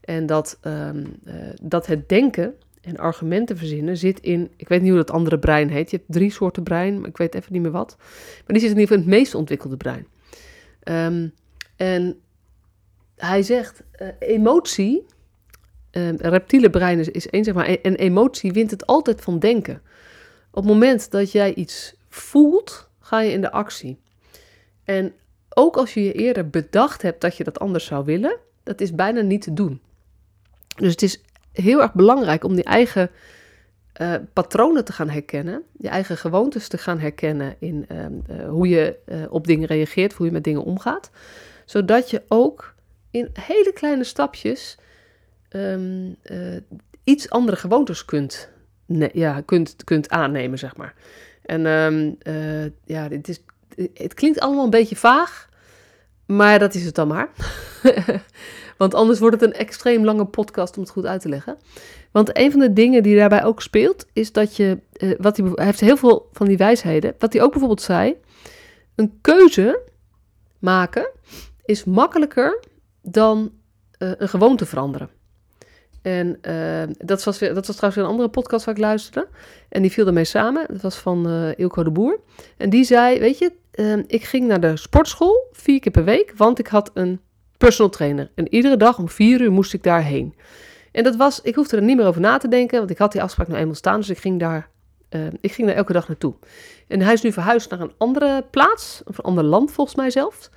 En 0.00 0.26
dat, 0.26 0.58
um, 0.62 1.04
uh, 1.24 1.34
dat 1.62 1.86
het 1.86 2.08
denken 2.08 2.54
en 2.80 2.96
argumenten 2.96 3.56
verzinnen 3.56 3.96
zit 3.96 4.20
in, 4.20 4.50
ik 4.56 4.68
weet 4.68 4.80
niet 4.80 4.90
hoe 4.90 4.98
dat 4.98 5.10
andere 5.10 5.38
brein 5.38 5.68
heet. 5.68 5.90
Je 5.90 5.96
hebt 5.96 6.12
drie 6.12 6.30
soorten 6.30 6.62
brein, 6.62 7.00
maar 7.00 7.08
ik 7.08 7.16
weet 7.16 7.34
even 7.34 7.52
niet 7.52 7.62
meer 7.62 7.70
wat. 7.70 7.96
Maar 7.98 8.46
die 8.46 8.60
zit 8.60 8.70
in 8.70 8.78
ieder 8.78 8.80
geval 8.80 8.96
in 8.96 9.10
het 9.10 9.18
meest 9.18 9.34
ontwikkelde 9.34 9.76
brein. 9.76 10.06
Um, 10.84 11.32
en 11.76 12.20
hij 13.16 13.42
zegt, 13.42 13.82
uh, 14.02 14.08
emotie, 14.18 15.06
reptiele 16.16 16.70
brein 16.70 16.98
is, 16.98 17.08
is 17.08 17.28
één 17.28 17.44
zeg 17.44 17.54
maar, 17.54 17.66
en 17.66 17.94
emotie 17.94 18.52
wint 18.52 18.70
het 18.70 18.86
altijd 18.86 19.20
van 19.20 19.38
denken. 19.38 19.82
Op 20.58 20.64
het 20.64 20.72
moment 20.72 21.10
dat 21.10 21.32
jij 21.32 21.54
iets 21.54 21.94
voelt, 22.08 22.88
ga 23.00 23.20
je 23.20 23.32
in 23.32 23.40
de 23.40 23.50
actie. 23.50 23.98
En 24.84 25.12
ook 25.48 25.76
als 25.76 25.94
je 25.94 26.04
je 26.04 26.12
eerder 26.12 26.50
bedacht 26.50 27.02
hebt 27.02 27.20
dat 27.20 27.36
je 27.36 27.44
dat 27.44 27.58
anders 27.58 27.84
zou 27.84 28.04
willen, 28.04 28.36
dat 28.62 28.80
is 28.80 28.94
bijna 28.94 29.20
niet 29.20 29.42
te 29.42 29.52
doen. 29.52 29.80
Dus 30.76 30.90
het 30.90 31.02
is 31.02 31.22
heel 31.52 31.80
erg 31.82 31.94
belangrijk 31.94 32.44
om 32.44 32.54
die 32.54 32.64
eigen 32.64 33.10
uh, 34.00 34.14
patronen 34.32 34.84
te 34.84 34.92
gaan 34.92 35.08
herkennen, 35.08 35.62
je 35.78 35.88
eigen 35.88 36.16
gewoontes 36.16 36.68
te 36.68 36.78
gaan 36.78 36.98
herkennen 36.98 37.56
in 37.58 37.86
uh, 37.92 38.04
uh, 38.36 38.48
hoe 38.48 38.68
je 38.68 38.98
op 39.30 39.46
dingen 39.46 39.66
reageert, 39.66 40.12
hoe 40.12 40.26
je 40.26 40.32
met 40.32 40.44
dingen 40.44 40.64
omgaat, 40.64 41.10
zodat 41.64 42.10
je 42.10 42.22
ook 42.28 42.74
in 43.10 43.28
hele 43.32 43.72
kleine 43.72 44.04
stapjes 44.04 44.78
um, 45.50 46.16
iets 47.04 47.30
andere 47.30 47.56
gewoontes 47.56 48.04
kunt 48.04 48.56
ja, 49.12 49.40
kunt, 49.40 49.84
kunt 49.84 50.08
aannemen, 50.08 50.58
zeg 50.58 50.76
maar. 50.76 50.94
En 51.42 51.66
um, 51.66 52.16
uh, 52.22 52.64
ja, 52.84 53.08
het, 53.08 53.28
is, 53.28 53.40
het 53.94 54.14
klinkt 54.14 54.40
allemaal 54.40 54.64
een 54.64 54.70
beetje 54.70 54.96
vaag, 54.96 55.48
maar 56.26 56.58
dat 56.58 56.74
is 56.74 56.84
het 56.84 56.94
dan 56.94 57.08
maar. 57.08 57.28
Want 58.78 58.94
anders 58.94 59.18
wordt 59.18 59.40
het 59.40 59.50
een 59.50 59.58
extreem 59.58 60.04
lange 60.04 60.24
podcast 60.24 60.76
om 60.76 60.82
het 60.82 60.92
goed 60.92 61.06
uit 61.06 61.20
te 61.20 61.28
leggen. 61.28 61.56
Want 62.10 62.38
een 62.38 62.50
van 62.50 62.60
de 62.60 62.72
dingen 62.72 63.02
die 63.02 63.16
daarbij 63.16 63.44
ook 63.44 63.62
speelt, 63.62 64.06
is 64.12 64.32
dat 64.32 64.56
je, 64.56 64.78
uh, 64.96 65.14
wat 65.18 65.36
hij, 65.36 65.50
hij 65.54 65.64
heeft 65.64 65.80
heel 65.80 65.96
veel 65.96 66.28
van 66.32 66.46
die 66.46 66.56
wijsheden. 66.56 67.14
Wat 67.18 67.32
hij 67.32 67.42
ook 67.42 67.50
bijvoorbeeld 67.50 67.82
zei, 67.82 68.16
een 68.94 69.18
keuze 69.20 69.80
maken 70.58 71.10
is 71.64 71.84
makkelijker 71.84 72.64
dan 73.02 73.52
uh, 73.98 74.12
een 74.16 74.28
gewoonte 74.28 74.66
veranderen. 74.66 75.10
En 76.02 76.38
uh, 76.42 76.82
dat, 76.98 77.24
was 77.24 77.38
weer, 77.38 77.54
dat 77.54 77.66
was 77.66 77.76
trouwens 77.76 77.94
weer 77.94 78.04
een 78.04 78.10
andere 78.10 78.28
podcast 78.28 78.64
waar 78.64 78.74
ik 78.74 78.80
luisterde. 78.80 79.28
En 79.68 79.82
die 79.82 79.90
viel 79.90 80.06
ermee 80.06 80.24
samen. 80.24 80.66
Dat 80.68 80.80
was 80.80 80.96
van 80.96 81.28
uh, 81.28 81.58
Ilko 81.58 81.82
de 81.82 81.90
Boer. 81.90 82.20
En 82.56 82.70
die 82.70 82.84
zei, 82.84 83.18
weet 83.18 83.38
je, 83.38 83.52
uh, 83.74 83.96
ik 84.06 84.24
ging 84.24 84.46
naar 84.46 84.60
de 84.60 84.76
sportschool 84.76 85.48
vier 85.52 85.80
keer 85.80 85.92
per 85.92 86.04
week, 86.04 86.32
want 86.36 86.58
ik 86.58 86.66
had 86.66 86.90
een 86.94 87.20
personal 87.56 87.90
trainer. 87.90 88.30
En 88.34 88.54
iedere 88.54 88.76
dag 88.76 88.98
om 88.98 89.08
vier 89.08 89.40
uur 89.40 89.52
moest 89.52 89.72
ik 89.72 89.82
daarheen. 89.82 90.34
En 90.92 91.04
dat 91.04 91.16
was, 91.16 91.40
ik 91.42 91.54
hoefde 91.54 91.76
er 91.76 91.82
niet 91.82 91.96
meer 91.96 92.06
over 92.06 92.20
na 92.20 92.38
te 92.38 92.48
denken, 92.48 92.78
want 92.78 92.90
ik 92.90 92.98
had 92.98 93.12
die 93.12 93.22
afspraak 93.22 93.48
nou 93.48 93.60
eenmaal 93.60 93.74
staan. 93.74 94.00
Dus 94.00 94.10
ik 94.10 94.18
ging 94.18 94.40
daar, 94.40 94.68
ik 95.40 95.52
ging 95.52 95.68
daar 95.68 95.76
elke 95.76 95.92
dag 95.92 96.08
naartoe. 96.08 96.34
En 96.88 97.00
hij 97.00 97.12
is 97.12 97.22
nu 97.22 97.32
verhuisd 97.32 97.70
naar 97.70 97.80
een 97.80 97.92
andere 97.98 98.44
plaats, 98.50 99.02
of 99.04 99.18
een 99.18 99.24
ander 99.24 99.44
land 99.44 99.72
volgens 99.72 99.96
mij 99.96 100.10
zelfs. 100.10 100.50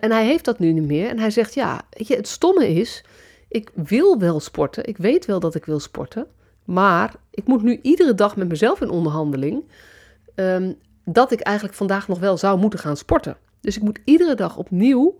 en 0.00 0.10
hij 0.10 0.24
heeft 0.24 0.44
dat 0.44 0.58
nu 0.58 0.72
niet 0.72 0.86
meer. 0.86 1.08
En 1.08 1.18
hij 1.18 1.30
zegt, 1.30 1.54
ja, 1.54 1.82
weet 1.90 2.08
je, 2.08 2.16
het 2.16 2.28
stomme 2.28 2.68
is 2.68 3.04
ik 3.52 3.70
wil 3.74 4.18
wel 4.18 4.40
sporten, 4.40 4.86
ik 4.86 4.96
weet 4.96 5.26
wel 5.26 5.40
dat 5.40 5.54
ik 5.54 5.64
wil 5.64 5.80
sporten, 5.80 6.26
maar 6.64 7.14
ik 7.30 7.46
moet 7.46 7.62
nu 7.62 7.78
iedere 7.82 8.14
dag 8.14 8.36
met 8.36 8.48
mezelf 8.48 8.80
in 8.80 8.90
onderhandeling 8.90 9.64
um, 10.34 10.76
dat 11.04 11.32
ik 11.32 11.40
eigenlijk 11.40 11.76
vandaag 11.76 12.08
nog 12.08 12.18
wel 12.18 12.36
zou 12.36 12.58
moeten 12.58 12.78
gaan 12.78 12.96
sporten. 12.96 13.36
Dus 13.60 13.76
ik 13.76 13.82
moet 13.82 14.00
iedere 14.04 14.34
dag 14.34 14.56
opnieuw 14.56 15.18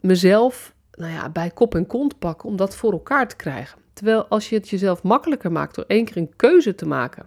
mezelf 0.00 0.74
nou 0.90 1.12
ja, 1.12 1.28
bij 1.28 1.50
kop 1.50 1.74
en 1.74 1.86
kont 1.86 2.18
pakken 2.18 2.48
om 2.48 2.56
dat 2.56 2.76
voor 2.76 2.92
elkaar 2.92 3.28
te 3.28 3.36
krijgen. 3.36 3.78
Terwijl 3.92 4.26
als 4.26 4.48
je 4.48 4.54
het 4.54 4.68
jezelf 4.68 5.02
makkelijker 5.02 5.52
maakt 5.52 5.74
door 5.74 5.84
één 5.88 6.04
keer 6.04 6.16
een 6.16 6.36
keuze 6.36 6.74
te 6.74 6.86
maken, 6.86 7.26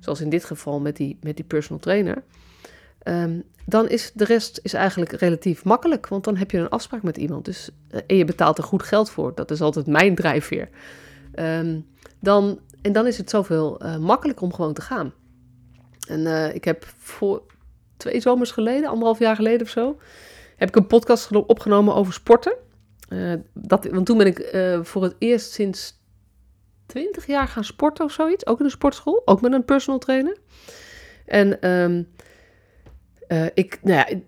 zoals 0.00 0.20
in 0.20 0.30
dit 0.30 0.44
geval 0.44 0.80
met 0.80 0.96
die, 0.96 1.18
met 1.20 1.36
die 1.36 1.44
personal 1.44 1.80
trainer, 1.80 2.22
um, 3.08 3.44
dan 3.66 3.88
is 3.88 4.10
de 4.14 4.24
rest 4.24 4.60
is 4.62 4.72
eigenlijk 4.72 5.12
relatief 5.12 5.64
makkelijk, 5.64 6.08
want 6.08 6.24
dan 6.24 6.36
heb 6.36 6.50
je 6.50 6.58
een 6.58 6.68
afspraak 6.68 7.02
met 7.02 7.16
iemand. 7.16 7.44
Dus, 7.44 7.70
uh, 7.90 8.00
en 8.06 8.16
je 8.16 8.24
betaalt 8.24 8.58
er 8.58 8.64
goed 8.64 8.82
geld 8.82 9.10
voor. 9.10 9.34
Dat 9.34 9.50
is 9.50 9.60
altijd 9.60 9.86
mijn 9.86 10.14
drijfveer. 10.14 10.68
Um, 11.34 11.86
dan, 12.20 12.60
en 12.82 12.92
dan 12.92 13.06
is 13.06 13.18
het 13.18 13.30
zoveel 13.30 13.84
uh, 13.84 13.96
makkelijker 13.96 14.44
om 14.44 14.54
gewoon 14.54 14.72
te 14.72 14.80
gaan. 14.80 15.12
En 16.08 16.20
uh, 16.20 16.54
ik 16.54 16.64
heb 16.64 16.86
voor 16.98 17.42
twee 17.96 18.20
zomers 18.20 18.50
geleden, 18.50 18.88
anderhalf 18.88 19.18
jaar 19.18 19.36
geleden 19.36 19.62
of 19.62 19.68
zo, 19.68 19.98
heb 20.56 20.68
ik 20.68 20.76
een 20.76 20.86
podcast 20.86 21.30
opgenomen 21.32 21.94
over 21.94 22.12
sporten. 22.12 22.56
dat, 23.52 23.86
want 23.86 24.06
toen 24.06 24.18
ben 24.18 24.26
ik 24.26 24.56
voor 24.82 25.02
het 25.02 25.14
eerst 25.18 25.52
sinds 25.52 26.00
20 26.86 27.26
jaar 27.26 27.48
gaan 27.48 27.64
sporten 27.64 28.04
of 28.04 28.12
zoiets. 28.12 28.46
Ook 28.46 28.58
in 28.58 28.64
een 28.64 28.70
sportschool, 28.70 29.22
ook 29.24 29.40
met 29.40 29.52
een 29.52 29.64
personal 29.64 29.98
trainer. 29.98 30.36
En 31.24 31.70
um, 31.70 32.08
uh, 33.28 33.44
ik, 33.54 33.78
nou 33.82 33.96
ja, 33.96 34.20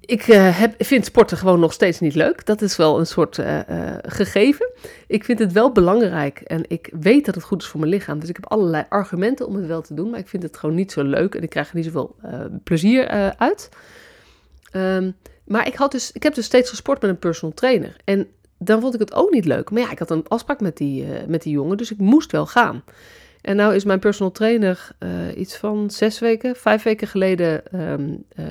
ik 0.00 0.26
uh, 0.26 0.58
heb, 0.58 0.74
vind 0.78 1.04
sporten 1.04 1.36
gewoon 1.36 1.60
nog 1.60 1.72
steeds 1.72 2.00
niet 2.00 2.14
leuk. 2.14 2.46
Dat 2.46 2.62
is 2.62 2.76
wel 2.76 2.98
een 2.98 3.06
soort 3.06 3.38
uh, 3.38 3.60
gegeven. 4.02 4.70
Ik 5.06 5.24
vind 5.24 5.38
het 5.38 5.52
wel 5.52 5.72
belangrijk 5.72 6.40
en 6.40 6.64
ik 6.68 6.90
weet 7.00 7.24
dat 7.24 7.34
het 7.34 7.44
goed 7.44 7.62
is 7.62 7.68
voor 7.68 7.80
mijn 7.80 7.92
lichaam. 7.92 8.18
Dus 8.18 8.28
ik 8.28 8.36
heb 8.36 8.50
allerlei 8.50 8.84
argumenten 8.88 9.46
om 9.46 9.54
het 9.54 9.66
wel 9.66 9.82
te 9.82 9.94
doen, 9.94 10.10
maar 10.10 10.18
ik 10.18 10.28
vind 10.28 10.42
het 10.42 10.56
gewoon 10.56 10.74
niet 10.74 10.92
zo 10.92 11.02
leuk 11.02 11.34
en 11.34 11.42
ik 11.42 11.50
krijg 11.50 11.68
er 11.68 11.76
niet 11.76 11.84
zoveel 11.84 12.16
plezier 12.64 13.08
uit. 13.36 13.68
Um, 14.76 15.16
maar 15.44 15.66
ik, 15.66 15.74
had 15.74 15.92
dus, 15.92 16.12
ik 16.12 16.22
heb 16.22 16.34
dus 16.34 16.44
steeds 16.44 16.70
gesport 16.70 17.00
met 17.00 17.10
een 17.10 17.18
personal 17.18 17.54
trainer. 17.54 17.96
En 18.04 18.26
dan 18.58 18.80
vond 18.80 18.94
ik 18.94 19.00
het 19.00 19.14
ook 19.14 19.30
niet 19.30 19.44
leuk. 19.44 19.70
Maar 19.70 19.82
ja, 19.82 19.90
ik 19.90 19.98
had 19.98 20.10
een 20.10 20.28
afspraak 20.28 20.60
met 20.60 20.76
die, 20.76 21.06
met 21.26 21.42
die 21.42 21.52
jongen, 21.52 21.76
dus 21.76 21.90
ik 21.90 21.98
moest 21.98 22.32
wel 22.32 22.46
gaan. 22.46 22.82
En 23.42 23.56
nou 23.56 23.74
is 23.74 23.84
mijn 23.84 23.98
personal 23.98 24.32
trainer 24.32 24.88
uh, 24.98 25.36
iets 25.36 25.56
van 25.56 25.90
zes 25.90 26.18
weken, 26.18 26.56
vijf 26.56 26.82
weken 26.82 27.08
geleden 27.08 27.80
um, 27.80 28.24
uh, 28.36 28.46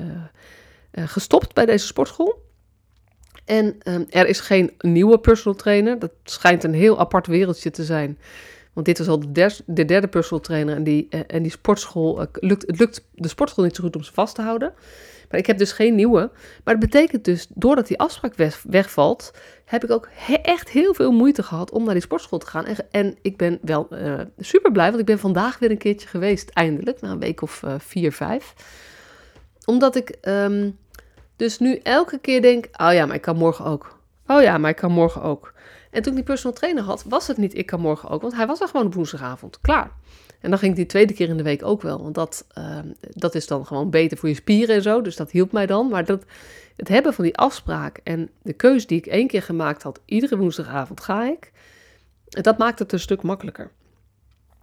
uh, 0.94 1.08
gestopt 1.08 1.54
bij 1.54 1.66
deze 1.66 1.86
sportschool. 1.86 2.42
En 3.44 3.76
um, 3.84 4.06
er 4.10 4.26
is 4.26 4.40
geen 4.40 4.72
nieuwe 4.78 5.18
personal 5.18 5.58
trainer. 5.58 5.98
Dat 5.98 6.12
schijnt 6.24 6.64
een 6.64 6.74
heel 6.74 6.98
apart 6.98 7.26
wereldje 7.26 7.70
te 7.70 7.84
zijn. 7.84 8.18
Want 8.72 8.86
dit 8.86 8.98
was 8.98 9.08
al 9.08 9.32
de, 9.32 9.56
de 9.66 9.84
derde 9.84 10.08
personal 10.08 10.44
trainer. 10.44 10.76
En 10.76 10.84
die, 10.84 11.08
en 11.08 11.42
die 11.42 11.50
sportschool, 11.50 12.26
lukt, 12.32 12.66
het 12.66 12.78
lukt 12.78 13.04
de 13.14 13.28
sportschool 13.28 13.64
niet 13.64 13.76
zo 13.76 13.82
goed 13.82 13.96
om 13.96 14.02
ze 14.02 14.12
vast 14.12 14.34
te 14.34 14.42
houden. 14.42 14.72
Maar 15.30 15.40
ik 15.40 15.46
heb 15.46 15.58
dus 15.58 15.72
geen 15.72 15.94
nieuwe. 15.94 16.30
Maar 16.64 16.78
dat 16.78 16.90
betekent 16.90 17.24
dus, 17.24 17.46
doordat 17.48 17.86
die 17.86 17.98
afspraak 17.98 18.34
weg, 18.34 18.62
wegvalt, 18.68 19.32
heb 19.64 19.84
ik 19.84 19.90
ook 19.90 20.08
echt 20.42 20.70
heel 20.70 20.94
veel 20.94 21.12
moeite 21.12 21.42
gehad 21.42 21.70
om 21.70 21.84
naar 21.84 21.94
die 21.94 22.02
sportschool 22.02 22.38
te 22.38 22.46
gaan. 22.46 22.64
En, 22.64 22.76
en 22.90 23.16
ik 23.22 23.36
ben 23.36 23.58
wel 23.62 23.88
uh, 23.90 24.20
super 24.38 24.72
blij, 24.72 24.88
want 24.88 25.00
ik 25.00 25.06
ben 25.06 25.18
vandaag 25.18 25.58
weer 25.58 25.70
een 25.70 25.78
keertje 25.78 26.08
geweest, 26.08 26.50
eindelijk, 26.50 27.00
na 27.00 27.10
een 27.10 27.18
week 27.18 27.42
of 27.42 27.62
vier, 27.78 28.12
vijf. 28.12 28.54
Omdat 29.64 29.96
ik 29.96 30.16
um, 30.22 30.78
dus 31.36 31.58
nu 31.58 31.76
elke 31.76 32.18
keer 32.18 32.42
denk, 32.42 32.68
oh 32.72 32.92
ja, 32.92 33.06
maar 33.06 33.16
ik 33.16 33.22
kan 33.22 33.36
morgen 33.36 33.64
ook. 33.64 33.98
Oh 34.26 34.42
ja, 34.42 34.58
maar 34.58 34.70
ik 34.70 34.76
kan 34.76 34.92
morgen 34.92 35.22
ook. 35.22 35.52
En 35.92 36.02
toen 36.02 36.12
ik 36.12 36.18
die 36.18 36.26
personal 36.26 36.56
trainer 36.56 36.82
had, 36.82 37.04
was 37.08 37.26
het 37.26 37.36
niet 37.36 37.58
ik 37.58 37.66
kan 37.66 37.80
morgen 37.80 38.08
ook, 38.08 38.22
want 38.22 38.34
hij 38.34 38.46
was 38.46 38.60
er 38.60 38.68
gewoon 38.68 38.92
woensdagavond. 38.92 39.60
Klaar. 39.60 39.90
En 40.40 40.50
dan 40.50 40.58
ging 40.58 40.70
ik 40.70 40.76
die 40.76 40.86
tweede 40.86 41.14
keer 41.14 41.28
in 41.28 41.36
de 41.36 41.42
week 41.42 41.64
ook 41.64 41.82
wel. 41.82 42.02
Want 42.02 42.14
dat, 42.14 42.46
uh, 42.58 42.78
dat 43.00 43.34
is 43.34 43.46
dan 43.46 43.66
gewoon 43.66 43.90
beter 43.90 44.18
voor 44.18 44.28
je 44.28 44.34
spieren 44.34 44.74
en 44.74 44.82
zo. 44.82 45.00
Dus 45.00 45.16
dat 45.16 45.30
hielp 45.30 45.52
mij 45.52 45.66
dan. 45.66 45.88
Maar 45.88 46.04
dat, 46.04 46.24
het 46.76 46.88
hebben 46.88 47.14
van 47.14 47.24
die 47.24 47.36
afspraak 47.36 48.00
en 48.04 48.30
de 48.42 48.52
keuze 48.52 48.86
die 48.86 48.98
ik 48.98 49.06
één 49.06 49.26
keer 49.26 49.42
gemaakt 49.42 49.82
had, 49.82 50.00
iedere 50.04 50.36
woensdagavond 50.36 51.00
ga 51.00 51.24
ik, 51.24 51.52
dat 52.28 52.58
maakt 52.58 52.78
het 52.78 52.92
een 52.92 53.00
stuk 53.00 53.22
makkelijker. 53.22 53.70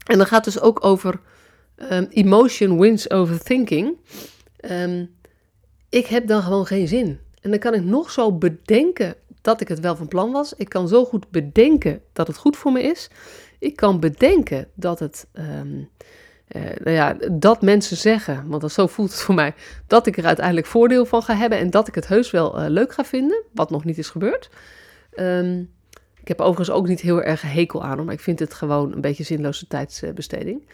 En 0.05 0.17
dan 0.17 0.27
gaat 0.27 0.45
het 0.45 0.53
dus 0.53 0.63
ook 0.63 0.85
over 0.85 1.19
um, 1.91 2.07
emotion 2.09 2.79
wins 2.79 3.09
over 3.09 3.43
thinking. 3.43 3.97
Um, 4.71 5.15
ik 5.89 6.05
heb 6.05 6.27
dan 6.27 6.41
gewoon 6.41 6.65
geen 6.65 6.87
zin. 6.87 7.19
En 7.41 7.49
dan 7.49 7.59
kan 7.59 7.73
ik 7.73 7.83
nog 7.83 8.11
zo 8.11 8.31
bedenken 8.31 9.15
dat 9.41 9.61
ik 9.61 9.67
het 9.67 9.79
wel 9.79 9.95
van 9.95 10.07
plan 10.07 10.31
was. 10.31 10.53
Ik 10.53 10.69
kan 10.69 10.87
zo 10.87 11.05
goed 11.05 11.29
bedenken 11.29 12.01
dat 12.13 12.27
het 12.27 12.37
goed 12.37 12.57
voor 12.57 12.71
me 12.71 12.81
is. 12.81 13.09
Ik 13.59 13.75
kan 13.75 13.99
bedenken 13.99 14.67
dat 14.73 14.99
het. 14.99 15.27
Um, 15.33 15.89
uh, 16.49 16.61
nou 16.83 16.95
ja, 16.95 17.17
dat 17.31 17.61
mensen 17.61 17.97
zeggen, 17.97 18.47
want 18.47 18.61
dat, 18.61 18.71
zo 18.71 18.87
voelt 18.87 19.11
het 19.11 19.21
voor 19.21 19.35
mij, 19.35 19.53
dat 19.87 20.07
ik 20.07 20.17
er 20.17 20.25
uiteindelijk 20.25 20.67
voordeel 20.67 21.05
van 21.05 21.21
ga 21.21 21.35
hebben 21.35 21.57
en 21.57 21.69
dat 21.69 21.87
ik 21.87 21.95
het 21.95 22.07
heus 22.07 22.31
wel 22.31 22.59
uh, 22.59 22.69
leuk 22.69 22.93
ga 22.93 23.05
vinden, 23.05 23.43
wat 23.53 23.69
nog 23.69 23.83
niet 23.83 23.97
is 23.97 24.09
gebeurd. 24.09 24.49
Um, 25.15 25.71
ik 26.21 26.27
heb 26.27 26.39
overigens 26.41 26.77
ook 26.77 26.87
niet 26.87 27.01
heel 27.01 27.21
erg 27.21 27.41
hekel 27.41 27.83
aan, 27.83 28.05
maar 28.05 28.13
ik 28.13 28.19
vind 28.19 28.39
het 28.39 28.53
gewoon 28.53 28.91
een 28.91 29.01
beetje 29.01 29.23
zinloze 29.23 29.67
tijdsbesteding. 29.67 30.67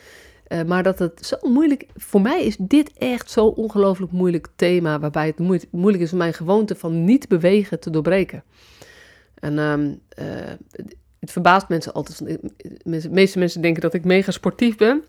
Uh, 0.48 0.64
maar 0.64 0.84
dat 0.84 1.00
het 1.00 1.26
zo 1.26 1.38
moeilijk, 1.42 1.86
voor 1.96 2.22
mij 2.22 2.44
is 2.44 2.56
dit 2.60 2.94
echt 2.94 3.32
zo'n 3.32 3.54
ongelooflijk 3.54 4.12
moeilijk 4.12 4.48
thema, 4.56 5.00
waarbij 5.00 5.28
het 5.28 5.70
moeilijk, 5.72 6.04
is 6.04 6.12
om 6.12 6.18
mijn 6.18 6.34
gewoonte 6.34 6.76
van 6.76 7.04
niet 7.04 7.28
bewegen 7.28 7.80
te 7.80 7.90
doorbreken. 7.90 8.44
En 9.36 9.58
um, 9.58 10.02
het 11.20 11.32
verbaast 11.32 11.70
mensen 11.70 11.94
altijd. 11.94 12.38
De 12.84 13.10
meeste 13.10 13.40
mensen 13.40 13.62
denken 13.62 13.82
dat 13.82 13.94
ik 13.94 14.06
mega 14.06 14.32
sportief 14.32 14.78
ben. 14.78 15.04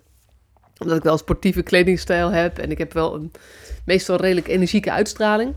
Omdat 0.78 0.97
ik 0.97 1.02
wel 1.02 1.12
een 1.12 1.19
sportieve 1.19 1.62
kledingstijl 1.62 2.31
heb. 2.31 2.59
En 2.59 2.71
ik 2.71 2.78
heb 2.78 2.93
wel 2.93 3.14
een 3.14 3.33
meestal 3.85 4.16
redelijk 4.16 4.49
energieke 4.49 4.93
uitstraling. 4.93 5.52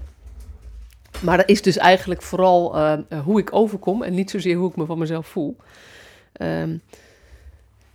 Maar 1.21 1.37
dat 1.37 1.49
is 1.49 1.61
dus 1.61 1.77
eigenlijk 1.77 2.21
vooral 2.21 2.77
hoe 3.23 3.39
ik 3.39 3.53
overkom. 3.53 4.03
En 4.03 4.13
niet 4.13 4.29
zozeer 4.29 4.55
hoe 4.55 4.69
ik 4.69 4.75
me 4.75 4.85
van 4.85 4.97
mezelf 4.97 5.27
voel. 5.27 5.57
Um, 6.41 6.81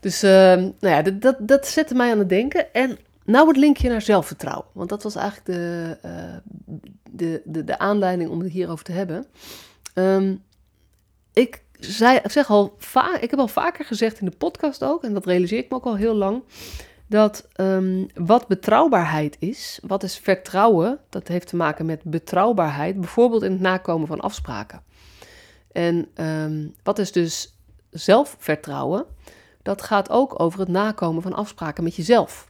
dus 0.04 0.24
uh, 0.24 0.30
nou 0.30 0.72
ja, 0.80 1.02
dat, 1.02 1.20
dat, 1.20 1.36
dat 1.40 1.66
zette 1.66 1.94
mij 1.94 2.10
aan 2.10 2.18
het 2.18 2.28
denken. 2.28 2.72
En 2.74 2.98
nou 3.24 3.48
het 3.48 3.56
linkje 3.56 3.88
naar 3.88 4.02
zelfvertrouwen. 4.02 4.66
Want 4.72 4.88
dat 4.88 5.02
was 5.02 5.14
eigenlijk 5.14 5.46
de, 5.46 5.96
uh, 6.04 6.60
de, 7.10 7.42
de, 7.44 7.64
de 7.64 7.78
aanleiding 7.78 8.30
om 8.30 8.40
het 8.40 8.52
hierover 8.52 8.84
te 8.84 8.92
hebben. 8.92 9.26
Um, 9.94 10.42
ik 11.32 11.62
zei, 11.78 12.20
zeg 12.24 12.50
al 12.50 12.76
ik 13.20 13.30
heb 13.30 13.38
al 13.38 13.48
vaker 13.48 13.84
gezegd 13.84 14.20
in 14.20 14.26
de 14.26 14.36
podcast 14.36 14.84
ook, 14.84 15.04
en 15.04 15.14
dat 15.14 15.26
realiseer 15.26 15.58
ik 15.58 15.70
me 15.70 15.76
ook 15.76 15.84
al 15.84 15.96
heel 15.96 16.14
lang, 16.14 16.42
dat 17.06 17.48
um, 17.56 18.06
wat 18.14 18.48
betrouwbaarheid 18.48 19.36
is, 19.38 19.78
wat 19.82 20.02
is 20.02 20.18
vertrouwen, 20.18 20.98
dat 21.08 21.28
heeft 21.28 21.48
te 21.48 21.56
maken 21.56 21.86
met 21.86 22.02
betrouwbaarheid, 22.02 23.00
bijvoorbeeld 23.00 23.42
in 23.42 23.52
het 23.52 23.60
nakomen 23.60 24.06
van 24.06 24.20
afspraken. 24.20 24.82
En 25.72 26.08
wat 26.82 26.98
is 26.98 27.12
dus 27.12 27.54
zelfvertrouwen? 27.90 29.06
Dat 29.64 29.82
gaat 29.82 30.10
ook 30.10 30.40
over 30.40 30.60
het 30.60 30.68
nakomen 30.68 31.22
van 31.22 31.32
afspraken 31.32 31.84
met 31.84 31.96
jezelf. 31.96 32.48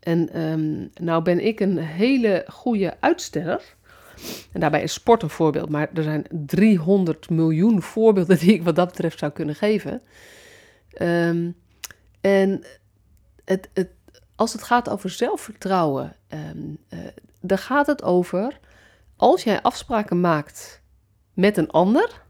En 0.00 0.40
um, 0.42 0.90
nou 0.94 1.22
ben 1.22 1.44
ik 1.46 1.60
een 1.60 1.78
hele 1.78 2.44
goede 2.48 2.96
uitsteller. 3.00 3.74
En 4.52 4.60
daarbij 4.60 4.82
is 4.82 4.92
sport 4.92 5.22
een 5.22 5.30
voorbeeld, 5.30 5.68
maar 5.68 5.88
er 5.94 6.02
zijn 6.02 6.26
300 6.30 7.30
miljoen 7.30 7.82
voorbeelden 7.82 8.38
die 8.38 8.52
ik 8.52 8.62
wat 8.62 8.76
dat 8.76 8.88
betreft 8.88 9.18
zou 9.18 9.32
kunnen 9.32 9.54
geven. 9.54 10.02
Um, 11.02 11.56
en 12.20 12.64
het, 13.44 13.68
het, 13.72 13.88
als 14.36 14.52
het 14.52 14.62
gaat 14.62 14.88
over 14.88 15.10
zelfvertrouwen, 15.10 16.16
um, 16.28 16.78
uh, 16.88 16.98
dan 17.40 17.58
gaat 17.58 17.86
het 17.86 18.02
over 18.02 18.58
als 19.16 19.42
jij 19.42 19.62
afspraken 19.62 20.20
maakt 20.20 20.82
met 21.32 21.56
een 21.56 21.70
ander, 21.70 22.22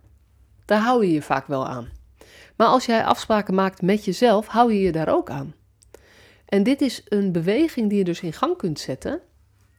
daar 0.64 0.80
hou 0.80 1.06
je 1.06 1.12
je 1.12 1.22
vaak 1.22 1.46
wel 1.46 1.66
aan. 1.66 1.88
Maar 2.56 2.66
als 2.66 2.86
jij 2.86 3.04
afspraken 3.04 3.54
maakt 3.54 3.82
met 3.82 4.04
jezelf, 4.04 4.46
hou 4.46 4.72
je 4.72 4.80
je 4.80 4.92
daar 4.92 5.08
ook 5.08 5.30
aan. 5.30 5.54
En 6.44 6.62
dit 6.62 6.80
is 6.80 7.02
een 7.08 7.32
beweging 7.32 7.88
die 7.88 7.98
je 7.98 8.04
dus 8.04 8.20
in 8.20 8.32
gang 8.32 8.56
kunt 8.56 8.80
zetten 8.80 9.22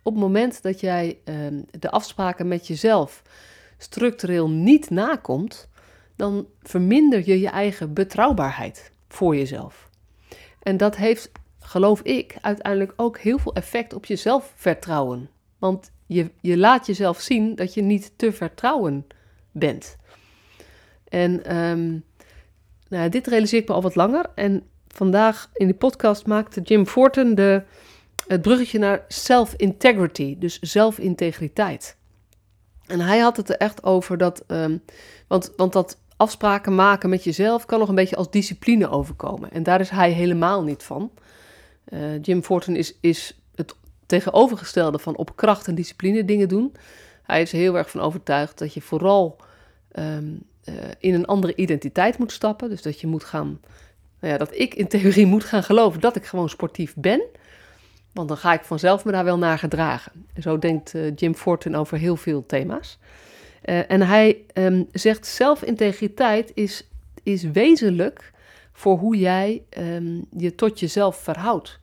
op 0.05 0.13
het 0.13 0.21
moment 0.21 0.61
dat 0.61 0.79
jij 0.79 1.17
ehm, 1.23 1.61
de 1.79 1.91
afspraken 1.91 2.47
met 2.47 2.67
jezelf 2.67 3.21
structureel 3.77 4.49
niet 4.49 4.89
nakomt, 4.89 5.69
dan 6.15 6.47
verminder 6.61 7.21
je 7.25 7.39
je 7.39 7.49
eigen 7.49 7.93
betrouwbaarheid 7.93 8.91
voor 9.07 9.35
jezelf. 9.35 9.89
En 10.61 10.77
dat 10.77 10.95
heeft, 10.95 11.31
geloof 11.59 12.01
ik, 12.01 12.37
uiteindelijk 12.41 12.93
ook 12.95 13.17
heel 13.17 13.37
veel 13.37 13.53
effect 13.53 13.93
op 13.93 14.05
je 14.05 14.15
zelfvertrouwen. 14.15 15.29
Want 15.57 15.91
je, 16.05 16.31
je 16.41 16.57
laat 16.57 16.85
jezelf 16.85 17.19
zien 17.19 17.55
dat 17.55 17.73
je 17.73 17.81
niet 17.81 18.11
te 18.15 18.31
vertrouwen 18.31 19.07
bent. 19.51 19.97
En 21.07 21.57
um, 21.57 22.03
nou, 22.87 23.09
dit 23.09 23.27
realiseer 23.27 23.61
ik 23.61 23.67
me 23.67 23.73
al 23.73 23.81
wat 23.81 23.95
langer. 23.95 24.25
En 24.35 24.63
vandaag 24.87 25.49
in 25.53 25.67
de 25.67 25.73
podcast 25.73 26.25
maakte 26.25 26.61
Jim 26.61 26.85
Forten 26.87 27.35
de, 27.35 27.63
het 28.27 28.41
bruggetje 28.41 28.79
naar 28.79 29.05
self-integrity, 29.07 30.35
dus 30.39 30.59
zelfintegriteit. 30.59 31.97
En 32.85 32.99
hij 32.99 33.19
had 33.19 33.37
het 33.37 33.49
er 33.49 33.57
echt 33.57 33.83
over 33.83 34.17
dat, 34.17 34.43
um, 34.47 34.83
want, 35.27 35.53
want 35.55 35.73
dat 35.73 35.97
afspraken 36.17 36.75
maken 36.75 37.09
met 37.09 37.23
jezelf 37.23 37.65
kan 37.65 37.79
nog 37.79 37.89
een 37.89 37.95
beetje 37.95 38.15
als 38.15 38.31
discipline 38.31 38.89
overkomen. 38.89 39.51
En 39.51 39.63
daar 39.63 39.79
is 39.79 39.89
hij 39.89 40.11
helemaal 40.11 40.63
niet 40.63 40.83
van. 40.83 41.11
Uh, 41.89 42.21
Jim 42.21 42.43
Forten 42.43 42.75
is, 42.75 42.97
is 43.01 43.39
het 43.55 43.75
tegenovergestelde 44.05 44.99
van 44.99 45.15
op 45.15 45.35
kracht 45.35 45.67
en 45.67 45.75
discipline 45.75 46.25
dingen 46.25 46.47
doen. 46.47 46.73
Hij 47.23 47.41
is 47.41 47.51
heel 47.51 47.77
erg 47.77 47.89
van 47.89 48.01
overtuigd 48.01 48.57
dat 48.57 48.73
je 48.73 48.81
vooral 48.81 49.37
um, 49.99 50.43
uh, 50.69 50.75
in 50.99 51.13
een 51.13 51.25
andere 51.25 51.55
identiteit 51.55 52.17
moet 52.17 52.31
stappen. 52.31 52.69
Dus 52.69 52.81
dat 52.81 52.99
je 52.99 53.07
moet 53.07 53.23
gaan, 53.23 53.59
nou 54.19 54.33
ja, 54.33 54.37
dat 54.37 54.49
ik 54.53 54.73
in 54.73 54.87
theorie 54.87 55.25
moet 55.25 55.43
gaan 55.43 55.63
geloven 55.63 56.01
dat 56.01 56.15
ik 56.15 56.25
gewoon 56.25 56.49
sportief 56.49 56.93
ben. 56.95 57.21
Want 58.13 58.27
dan 58.27 58.37
ga 58.37 58.53
ik 58.53 58.63
vanzelf 58.63 59.05
me 59.05 59.11
daar 59.11 59.23
wel 59.23 59.37
naar 59.37 59.59
gedragen. 59.59 60.11
En 60.33 60.41
zo 60.41 60.59
denkt 60.59 60.93
uh, 60.93 61.11
Jim 61.15 61.35
Forten 61.35 61.75
over 61.75 61.97
heel 61.97 62.15
veel 62.15 62.45
thema's. 62.45 62.97
Uh, 63.65 63.91
en 63.91 64.01
hij 64.01 64.45
um, 64.53 64.87
zegt 64.91 65.27
zelfintegriteit 65.27 66.51
is, 66.53 66.87
is 67.23 67.43
wezenlijk 67.43 68.33
voor 68.73 68.97
hoe 68.97 69.17
jij 69.17 69.63
um, 69.77 70.25
je 70.37 70.55
tot 70.55 70.79
jezelf 70.79 71.17
verhoudt. 71.17 71.79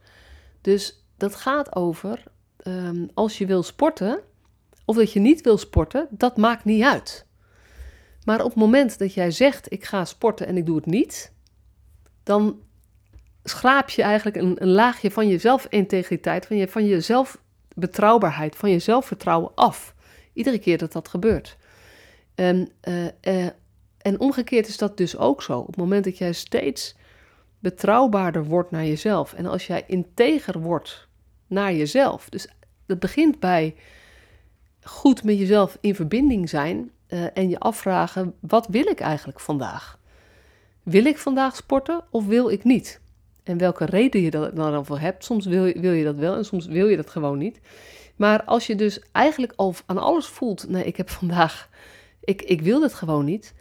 Dus 0.61 1.05
dat 1.17 1.35
gaat 1.35 1.77
over 1.77 2.23
um, 2.67 3.11
als 3.15 3.39
je 3.39 3.47
wil 3.47 3.63
sporten 3.63 4.21
of 4.85 4.97
dat 4.97 5.13
je 5.13 5.21
niet 5.21 5.41
wil 5.41 5.59
sporten, 5.59 6.07
dat 6.11 6.37
maakt 6.37 6.65
niet 6.65 6.83
uit. 6.83 7.27
Maar 8.25 8.41
op 8.41 8.51
het 8.51 8.59
moment 8.59 8.99
dat 8.99 9.15
jij 9.15 9.31
zegt: 9.31 9.73
Ik 9.73 9.85
ga 9.85 10.05
sporten 10.05 10.47
en 10.47 10.57
ik 10.57 10.67
doe 10.67 10.77
het 10.77 10.87
niet, 10.87 11.33
dan 12.23 12.61
schraap 13.45 13.89
je 13.89 14.03
eigenlijk 14.03 14.37
een, 14.37 14.63
een 14.63 14.71
laagje 14.71 15.11
van 15.11 15.29
je 15.29 15.39
zelfintegriteit, 15.39 16.47
van 16.47 16.57
je, 16.57 16.69
van 16.69 16.87
je 16.87 17.01
zelfbetrouwbaarheid, 17.01 18.57
van 18.57 18.71
je 18.71 18.79
zelfvertrouwen 18.79 19.55
af. 19.55 19.95
Iedere 20.33 20.59
keer 20.59 20.79
dat 20.79 20.93
dat 20.93 21.09
gebeurt. 21.09 21.57
En, 22.35 22.71
uh, 22.89 23.05
uh, 23.05 23.47
en 23.99 24.21
omgekeerd 24.21 24.69
is 24.69 24.77
dat 24.79 24.97
dus 24.97 25.17
ook 25.17 25.43
zo. 25.43 25.59
Op 25.59 25.67
het 25.67 25.77
moment 25.77 26.05
dat 26.05 26.19
jij 26.19 26.33
steeds 26.33 26.97
betrouwbaarder 27.59 28.45
wordt 28.45 28.71
naar 28.71 28.85
jezelf 28.85 29.33
en 29.33 29.47
als 29.47 29.67
jij 29.67 29.85
integer 29.87 30.61
wordt 30.61 31.09
naar 31.47 31.73
jezelf, 31.73 32.29
dus 32.29 32.49
dat 32.87 32.99
begint 32.99 33.41
bij 33.41 33.75
goed 34.83 35.25
met 35.25 35.39
jezelf 35.39 35.79
in 35.81 35.95
verbinding 35.95 36.49
zijn 36.49 36.91
uh, 37.13 37.25
en 37.35 37.49
je 37.49 37.59
afvragen: 37.59 38.35
wat 38.41 38.67
wil 38.67 38.87
ik 38.87 39.01
eigenlijk 39.01 39.41
vandaag? 39.41 39.99
Wil 40.83 41.05
ik 41.05 41.19
vandaag 41.19 41.57
sporten 41.57 42.05
of 42.11 42.27
wil 42.27 42.51
ik 42.51 42.65
niet? 42.65 43.01
En 43.43 43.59
welke 43.59 43.85
reden 43.85 44.21
je 44.21 44.31
dat 44.31 44.57
dan 44.57 44.87
voor 44.87 44.99
hebt. 44.99 45.25
Soms 45.25 45.47
wil 45.47 45.67
je, 45.67 45.81
wil 45.81 45.93
je 45.93 46.05
dat 46.05 46.17
wel 46.17 46.37
en 46.37 46.45
soms 46.45 46.67
wil 46.67 46.89
je 46.89 46.97
dat 46.97 47.11
gewoon 47.11 47.39
niet. 47.39 47.61
Maar 48.17 48.45
als 48.45 48.67
je 48.67 48.75
dus 48.75 49.01
eigenlijk 49.13 49.53
al 49.57 49.75
aan 49.87 49.99
alles 49.99 50.27
voelt: 50.27 50.69
nee, 50.69 50.85
ik 50.85 50.97
heb 50.97 51.11
vandaag, 51.21 51.69
ik, 52.21 52.43
ik 52.43 52.61
wil 52.61 52.83
het 52.83 52.95
gewoon 52.95 53.25
niet. 53.25 53.55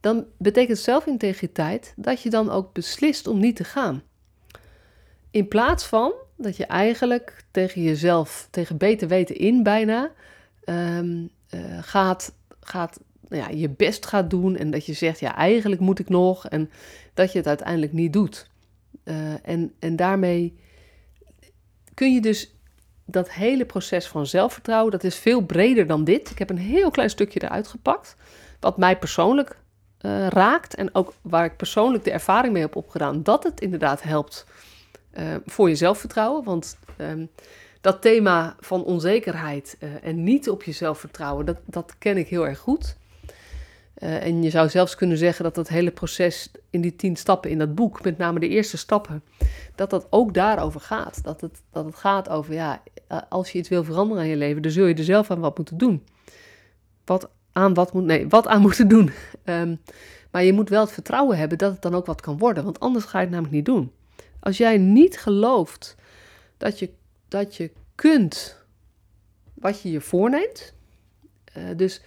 Dan 0.00 0.24
betekent 0.36 0.78
zelfintegriteit 0.78 1.92
dat 1.96 2.22
je 2.22 2.30
dan 2.30 2.50
ook 2.50 2.72
beslist 2.72 3.26
om 3.26 3.38
niet 3.38 3.56
te 3.56 3.64
gaan. 3.64 4.02
In 5.30 5.48
plaats 5.48 5.84
van 5.84 6.12
dat 6.36 6.56
je 6.56 6.66
eigenlijk 6.66 7.44
tegen 7.50 7.82
jezelf, 7.82 8.48
tegen 8.50 8.76
beter 8.76 9.08
weten 9.08 9.36
in 9.36 9.62
bijna, 9.62 10.10
um, 10.64 11.30
uh, 11.50 11.78
gaat 11.80 12.32
gaat, 12.68 13.00
ja, 13.28 13.48
je 13.48 13.68
best 13.68 14.06
gaat 14.06 14.30
doen 14.30 14.56
en 14.56 14.70
dat 14.70 14.86
je 14.86 14.92
zegt, 14.92 15.20
ja, 15.20 15.36
eigenlijk 15.36 15.80
moet 15.80 15.98
ik 15.98 16.08
nog 16.08 16.48
en 16.48 16.70
dat 17.14 17.32
je 17.32 17.38
het 17.38 17.46
uiteindelijk 17.46 17.92
niet 17.92 18.12
doet. 18.12 18.50
Uh, 19.04 19.48
en, 19.48 19.72
en 19.78 19.96
daarmee 19.96 20.58
kun 21.94 22.14
je 22.14 22.20
dus 22.20 22.54
dat 23.04 23.30
hele 23.30 23.64
proces 23.64 24.06
van 24.06 24.26
zelfvertrouwen, 24.26 24.92
dat 24.92 25.04
is 25.04 25.16
veel 25.16 25.40
breder 25.40 25.86
dan 25.86 26.04
dit. 26.04 26.30
Ik 26.30 26.38
heb 26.38 26.50
een 26.50 26.58
heel 26.58 26.90
klein 26.90 27.10
stukje 27.10 27.42
eruit 27.42 27.68
gepakt, 27.68 28.16
wat 28.60 28.78
mij 28.78 28.98
persoonlijk 28.98 29.58
uh, 30.00 30.26
raakt 30.26 30.74
en 30.74 30.94
ook 30.94 31.14
waar 31.22 31.44
ik 31.44 31.56
persoonlijk 31.56 32.04
de 32.04 32.10
ervaring 32.10 32.52
mee 32.52 32.62
heb 32.62 32.76
opgedaan, 32.76 33.22
dat 33.22 33.42
het 33.42 33.60
inderdaad 33.60 34.02
helpt 34.02 34.46
uh, 35.18 35.34
voor 35.46 35.68
je 35.68 35.74
zelfvertrouwen. 35.74 36.44
Want 36.44 36.78
um, 36.98 37.30
dat 37.80 38.02
thema 38.02 38.56
van 38.60 38.84
onzekerheid 38.84 39.76
uh, 39.80 39.88
en 40.02 40.24
niet 40.24 40.50
op 40.50 40.62
jezelf 40.62 40.98
vertrouwen, 40.98 41.46
dat, 41.46 41.56
dat 41.64 41.94
ken 41.98 42.16
ik 42.16 42.28
heel 42.28 42.46
erg 42.46 42.58
goed. 42.58 42.96
Uh, 43.98 44.24
en 44.24 44.42
je 44.42 44.50
zou 44.50 44.68
zelfs 44.68 44.94
kunnen 44.94 45.18
zeggen 45.18 45.44
dat 45.44 45.54
dat 45.54 45.68
hele 45.68 45.90
proces 45.90 46.50
in 46.70 46.80
die 46.80 46.96
tien 46.96 47.16
stappen 47.16 47.50
in 47.50 47.58
dat 47.58 47.74
boek, 47.74 48.04
met 48.04 48.18
name 48.18 48.40
de 48.40 48.48
eerste 48.48 48.76
stappen, 48.76 49.22
dat 49.74 49.90
dat 49.90 50.06
ook 50.10 50.34
daarover 50.34 50.80
gaat. 50.80 51.24
Dat 51.24 51.40
het, 51.40 51.62
dat 51.72 51.84
het 51.84 51.94
gaat 51.94 52.28
over, 52.28 52.54
ja, 52.54 52.82
uh, 53.12 53.18
als 53.28 53.50
je 53.50 53.58
iets 53.58 53.68
wil 53.68 53.84
veranderen 53.84 54.22
aan 54.22 54.28
je 54.28 54.36
leven, 54.36 54.62
dan 54.62 54.70
zul 54.70 54.86
je 54.86 54.94
er 54.94 55.04
zelf 55.04 55.30
aan 55.30 55.40
wat 55.40 55.56
moeten 55.56 55.78
doen. 55.78 56.04
Wat 57.04 57.30
aan 57.52 57.74
wat 57.74 57.92
moet, 57.92 58.04
nee, 58.04 58.28
wat 58.28 58.46
aan 58.46 58.60
moeten 58.66 58.88
doen. 58.88 59.10
Um, 59.44 59.80
maar 60.30 60.44
je 60.44 60.52
moet 60.52 60.68
wel 60.68 60.80
het 60.80 60.92
vertrouwen 60.92 61.38
hebben 61.38 61.58
dat 61.58 61.72
het 61.72 61.82
dan 61.82 61.94
ook 61.94 62.06
wat 62.06 62.20
kan 62.20 62.38
worden, 62.38 62.64
want 62.64 62.80
anders 62.80 63.04
ga 63.04 63.18
je 63.18 63.24
het 63.24 63.32
namelijk 63.32 63.56
niet 63.56 63.64
doen. 63.64 63.92
Als 64.40 64.56
jij 64.56 64.78
niet 64.78 65.18
gelooft 65.18 65.96
dat 66.56 66.78
je 66.78 66.90
dat 67.28 67.56
je 67.56 67.70
kunt 67.94 68.56
wat 69.54 69.82
je 69.82 69.90
je 69.90 70.00
voorneemt. 70.00 70.74
Uh, 71.56 71.64
dus 71.76 72.00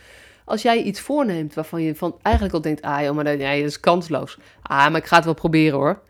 als 0.45 0.61
jij 0.61 0.81
iets 0.81 0.99
voorneemt 0.99 1.53
waarvan 1.53 1.81
je 1.81 1.95
van 1.95 2.19
eigenlijk 2.21 2.55
al 2.55 2.61
denkt, 2.61 2.81
ah 2.81 3.01
joh, 3.01 3.15
maar 3.15 3.23
dat, 3.23 3.39
ja, 3.39 3.55
dat 3.55 3.63
is 3.63 3.79
kansloos. 3.79 4.37
Ah, 4.61 4.91
maar 4.91 5.01
ik 5.01 5.05
ga 5.05 5.15
het 5.15 5.25
wel 5.25 5.33
proberen 5.33 5.79
hoor. 5.79 6.01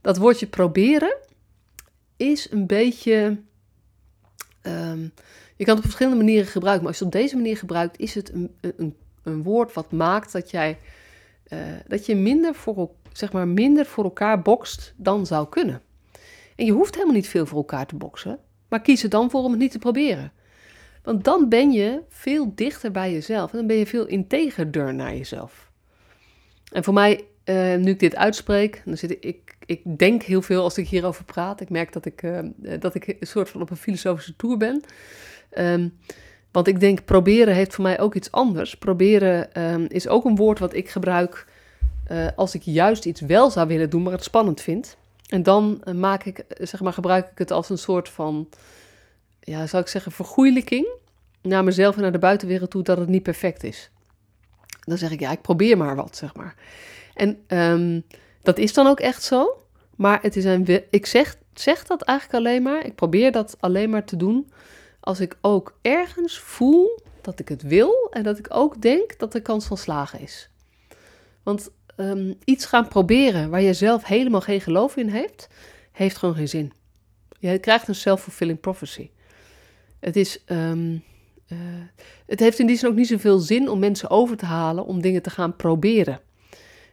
Dat 0.00 0.16
woordje 0.16 0.46
proberen 0.46 1.16
is 2.16 2.50
een 2.50 2.66
beetje, 2.66 3.40
um, 4.62 5.12
je 5.56 5.64
kan 5.64 5.74
het 5.74 5.76
op 5.76 5.90
verschillende 5.90 6.18
manieren 6.18 6.46
gebruiken, 6.46 6.84
maar 6.84 6.92
als 6.92 6.98
je 6.98 7.04
het 7.04 7.14
op 7.14 7.20
deze 7.20 7.36
manier 7.36 7.56
gebruikt, 7.56 7.98
is 7.98 8.14
het 8.14 8.32
een, 8.32 8.54
een, 8.60 8.96
een 9.22 9.42
woord 9.42 9.72
wat 9.72 9.92
maakt 9.92 10.32
dat 10.32 10.50
jij, 10.50 10.78
uh, 11.48 11.58
dat 11.86 12.06
je 12.06 12.16
minder 12.16 12.54
voor, 12.54 12.90
zeg 13.12 13.32
maar, 13.32 13.48
minder 13.48 13.86
voor 13.86 14.04
elkaar 14.04 14.42
bokst 14.42 14.94
dan 14.96 15.26
zou 15.26 15.48
kunnen. 15.48 15.82
En 16.56 16.64
je 16.64 16.72
hoeft 16.72 16.94
helemaal 16.94 17.14
niet 17.14 17.28
veel 17.28 17.46
voor 17.46 17.58
elkaar 17.58 17.86
te 17.86 17.96
boksen. 17.96 18.38
Maar 18.70 18.80
kies 18.80 19.02
er 19.02 19.08
dan 19.08 19.30
voor 19.30 19.42
om 19.42 19.50
het 19.50 19.60
niet 19.60 19.70
te 19.70 19.78
proberen. 19.78 20.32
Want 21.02 21.24
dan 21.24 21.48
ben 21.48 21.72
je 21.72 22.00
veel 22.08 22.52
dichter 22.54 22.90
bij 22.90 23.12
jezelf 23.12 23.50
en 23.50 23.58
dan 23.58 23.66
ben 23.66 23.76
je 23.76 23.86
veel 23.86 24.06
integerder 24.06 24.94
naar 24.94 25.16
jezelf. 25.16 25.70
En 26.72 26.84
voor 26.84 26.94
mij, 26.94 27.24
uh, 27.44 27.76
nu 27.76 27.90
ik 27.90 27.98
dit 27.98 28.16
uitspreek, 28.16 28.82
dan 28.84 28.96
zit 28.96 29.16
ik, 29.20 29.56
ik, 29.66 29.98
denk 29.98 30.22
heel 30.22 30.42
veel 30.42 30.62
als 30.62 30.78
ik 30.78 30.88
hierover 30.88 31.24
praat. 31.24 31.60
Ik 31.60 31.70
merk 31.70 31.92
dat 31.92 32.04
ik, 32.04 32.22
uh, 32.22 32.38
dat 32.78 32.94
ik 32.94 33.16
een 33.20 33.26
soort 33.26 33.48
van 33.48 33.60
op 33.60 33.70
een 33.70 33.76
filosofische 33.76 34.36
tour 34.36 34.56
ben. 34.56 34.82
Um, 35.58 35.98
want 36.50 36.66
ik 36.66 36.80
denk, 36.80 37.04
proberen 37.04 37.54
heeft 37.54 37.74
voor 37.74 37.84
mij 37.84 38.00
ook 38.00 38.14
iets 38.14 38.30
anders. 38.30 38.76
Proberen 38.76 39.62
um, 39.62 39.86
is 39.88 40.08
ook 40.08 40.24
een 40.24 40.36
woord 40.36 40.58
wat 40.58 40.74
ik 40.74 40.88
gebruik 40.88 41.46
uh, 42.10 42.26
als 42.36 42.54
ik 42.54 42.62
juist 42.62 43.04
iets 43.04 43.20
wel 43.20 43.50
zou 43.50 43.68
willen 43.68 43.90
doen, 43.90 44.02
maar 44.02 44.12
het 44.12 44.24
spannend 44.24 44.60
vind. 44.60 44.96
En 45.30 45.42
dan 45.42 45.80
eh, 45.84 45.94
maak 45.94 46.24
ik, 46.24 46.38
eh, 46.38 46.66
zeg 46.66 46.80
maar, 46.80 46.92
gebruik 46.92 47.30
ik 47.30 47.38
het 47.38 47.50
als 47.50 47.70
een 47.70 47.78
soort 47.78 48.08
van, 48.08 48.48
ja, 49.40 49.66
zou 49.66 49.82
ik 49.82 49.88
zeggen, 49.88 50.12
vergoeilijking 50.12 50.86
naar 51.42 51.64
mezelf 51.64 51.96
en 51.96 52.02
naar 52.02 52.12
de 52.12 52.18
buitenwereld 52.18 52.70
toe 52.70 52.82
dat 52.82 52.98
het 52.98 53.08
niet 53.08 53.22
perfect 53.22 53.64
is. 53.64 53.90
Dan 54.80 54.98
zeg 54.98 55.10
ik, 55.10 55.20
ja, 55.20 55.30
ik 55.30 55.42
probeer 55.42 55.76
maar 55.76 55.96
wat, 55.96 56.16
zeg 56.16 56.34
maar. 56.34 56.54
En 57.14 57.44
um, 57.48 58.04
dat 58.42 58.58
is 58.58 58.72
dan 58.72 58.86
ook 58.86 59.00
echt 59.00 59.22
zo. 59.22 59.62
Maar 59.96 60.22
het 60.22 60.36
is 60.36 60.44
een, 60.44 60.84
ik 60.90 61.06
zeg, 61.06 61.36
zeg 61.54 61.84
dat 61.84 62.02
eigenlijk 62.02 62.38
alleen 62.38 62.62
maar, 62.62 62.86
ik 62.86 62.94
probeer 62.94 63.32
dat 63.32 63.56
alleen 63.60 63.90
maar 63.90 64.04
te 64.04 64.16
doen 64.16 64.52
als 65.00 65.20
ik 65.20 65.36
ook 65.40 65.78
ergens 65.82 66.38
voel 66.38 67.00
dat 67.20 67.38
ik 67.38 67.48
het 67.48 67.62
wil 67.62 68.08
en 68.10 68.22
dat 68.22 68.38
ik 68.38 68.46
ook 68.50 68.82
denk 68.82 69.18
dat 69.18 69.32
de 69.32 69.40
kans 69.40 69.66
van 69.66 69.76
slagen 69.76 70.20
is. 70.20 70.48
Want 71.42 71.70
um, 72.00 72.34
iets 72.44 72.66
gaan 72.66 72.88
proberen 72.88 73.50
waar 73.50 73.60
je 73.60 73.74
zelf 73.74 74.04
helemaal 74.04 74.40
geen 74.40 74.60
geloof 74.60 74.96
in 74.96 75.08
heeft, 75.08 75.48
heeft 75.92 76.16
gewoon 76.16 76.34
geen 76.34 76.48
zin. 76.48 76.72
Je 77.38 77.58
krijgt 77.58 77.88
een 77.88 77.94
self-fulfilling 77.94 78.60
prophecy. 78.60 79.10
Het 80.00 80.16
is. 80.16 80.42
Um, 80.46 81.02
uh, 81.52 81.58
het 82.26 82.40
heeft 82.40 82.58
in 82.58 82.66
die 82.66 82.76
zin 82.76 82.88
ook 82.88 82.94
niet 82.94 83.06
zoveel 83.06 83.38
zin 83.38 83.68
om 83.68 83.78
mensen 83.78 84.10
over 84.10 84.36
te 84.36 84.44
halen 84.44 84.84
om 84.84 85.00
dingen 85.00 85.22
te 85.22 85.30
gaan 85.30 85.56
proberen. 85.56 86.20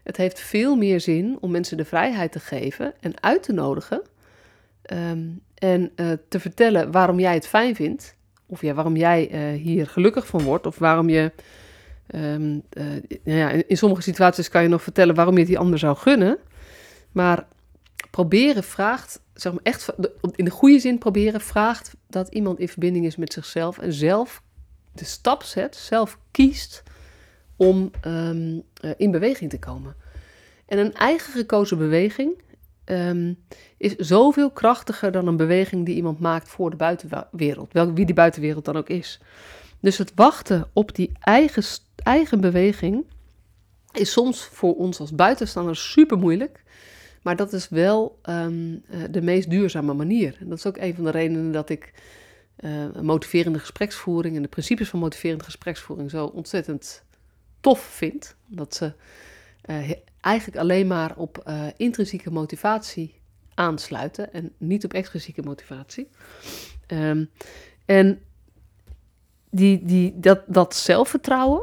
Het 0.04 0.18
heeft 0.18 0.40
veel 0.40 0.76
meer 0.76 1.00
zin 1.02 1.38
om 1.40 1.52
mensen 1.52 1.78
de 1.78 1.86
vrijheid 1.86 2.32
te 2.32 2.40
geven 2.40 2.94
en 3.00 3.22
uit 3.22 3.44
te 3.44 3.54
nodigen. 3.54 4.02
Ehm, 4.82 5.28
en 5.54 5.92
uh, 5.96 6.12
te 6.30 6.40
vertellen 6.40 6.92
waarom 6.92 7.20
jij 7.20 7.34
het 7.34 7.48
fijn 7.48 7.76
vindt. 7.76 8.16
Of 8.46 8.62
ja, 8.62 8.74
waarom 8.74 8.96
jij 8.96 9.32
uh, 9.32 9.62
hier 9.62 9.88
gelukkig 9.88 10.28
van 10.28 10.42
wordt. 10.42 10.66
Of 10.66 10.78
waarom 10.78 11.10
je. 11.10 11.32
Um, 12.16 12.64
uh, 12.72 12.84
nou 13.24 13.38
ja, 13.38 13.50
in, 13.50 13.78
sommige 13.78 14.02
situaties 14.02 14.50
kan 14.50 14.62
je 14.62 14.68
nog 14.68 14.82
vertellen 14.82 15.16
waarom 15.16 15.38
je 15.38 15.46
die 15.46 15.60
ander 15.60 15.80
zou 15.80 15.98
gunnen. 15.98 16.38
Maar 17.12 17.48
proberen 18.12 18.64
vraagt, 18.64 19.22
zeg 19.34 19.52
maar 19.54 19.64
echt 19.64 19.94
in 20.36 20.46
de 20.46 20.52
goede 20.52 20.80
zin 20.80 20.98
proberen 20.98 21.42
vraagt 21.42 21.96
dat 22.08 22.28
iemand 22.28 22.60
in 22.60 22.70
verbinding 22.70 23.06
is 23.06 23.16
met 23.16 23.34
zichzelf 23.34 23.78
en 23.78 23.94
zelf 23.94 24.42
de 24.94 25.06
stap 25.06 25.44
zet, 25.44 25.76
zelf 25.76 26.20
kiest 26.32 26.84
om 27.56 27.92
um, 28.06 28.64
uh, 28.82 28.92
in 28.98 29.12
beweging 29.12 29.50
te 29.50 29.60
komen. 29.60 29.96
En 30.66 30.78
een 30.78 30.94
eigen 30.94 31.34
gekozen 31.34 31.78
beweging 31.78 32.42
um, 32.86 33.38
is 33.78 33.96
zoveel 33.96 34.52
krachtiger 34.52 35.12
dan 35.12 35.28
een 35.28 35.38
beweging 35.38 35.86
die 35.86 35.96
iemand 35.96 36.20
maakt 36.20 36.50
voor 36.50 36.70
de 36.70 36.76
buitenwereld, 36.76 37.74
wel, 37.74 37.94
wie 37.94 38.06
die 38.06 38.16
buitenwereld 38.16 38.66
dan 38.66 38.78
ook 38.78 38.90
is. 38.90 39.20
Dus 39.80 39.98
het 39.98 40.12
wachten 40.16 40.70
op 40.74 40.96
die 40.96 41.12
eigen, 41.20 41.64
eigen 41.96 42.42
beweging 42.42 43.06
is 43.92 44.12
soms 44.12 44.44
voor 44.44 44.76
ons 44.76 45.00
als 45.00 45.16
buitenstanders 45.16 45.92
super 45.92 46.18
moeilijk. 46.18 46.64
Maar 47.22 47.36
dat 47.36 47.54
is 47.54 47.70
wel 47.70 48.20
um, 48.30 48.84
de 49.12 49.22
meest 49.22 49.50
duurzame 49.50 49.94
manier. 49.94 50.38
En 50.40 50.50
dat 50.50 50.58
is 50.58 50.66
ook 50.66 50.78
een 50.78 50.96
van 50.96 51.04
de 51.04 51.12
redenen 51.12 51.52
dat 51.52 51.70
ik 51.70 51.94
uh, 52.60 52.86
motiverende 53.02 53.60
gespreksvoering 53.60 54.36
en 54.36 54.42
de 54.42 54.48
principes 54.48 54.90
van 54.90 55.00
motiverende 55.00 55.44
gespreksvoering 55.44 56.10
zo 56.10 56.26
ontzettend 56.26 57.04
tof 57.60 57.80
vind. 57.80 58.36
Dat 58.46 58.76
ze 58.76 58.94
uh, 59.70 59.92
eigenlijk 60.22 60.58
alleen 60.58 60.88
maar 60.88 61.18
op 61.18 61.52
intrinsieke 61.78 62.32
motivatie 62.32 63.16
aansluiten 63.54 64.34
en 64.34 64.54
niet 64.58 64.86
op 64.86 64.94
extrinsieke 64.94 65.42
motivatie. 65.42 66.10
Um, 66.88 67.30
en 67.86 68.22
die, 69.58 69.86
die, 69.86 70.20
dat, 70.20 70.42
dat 70.48 70.76
zelfvertrouwen, 70.76 71.62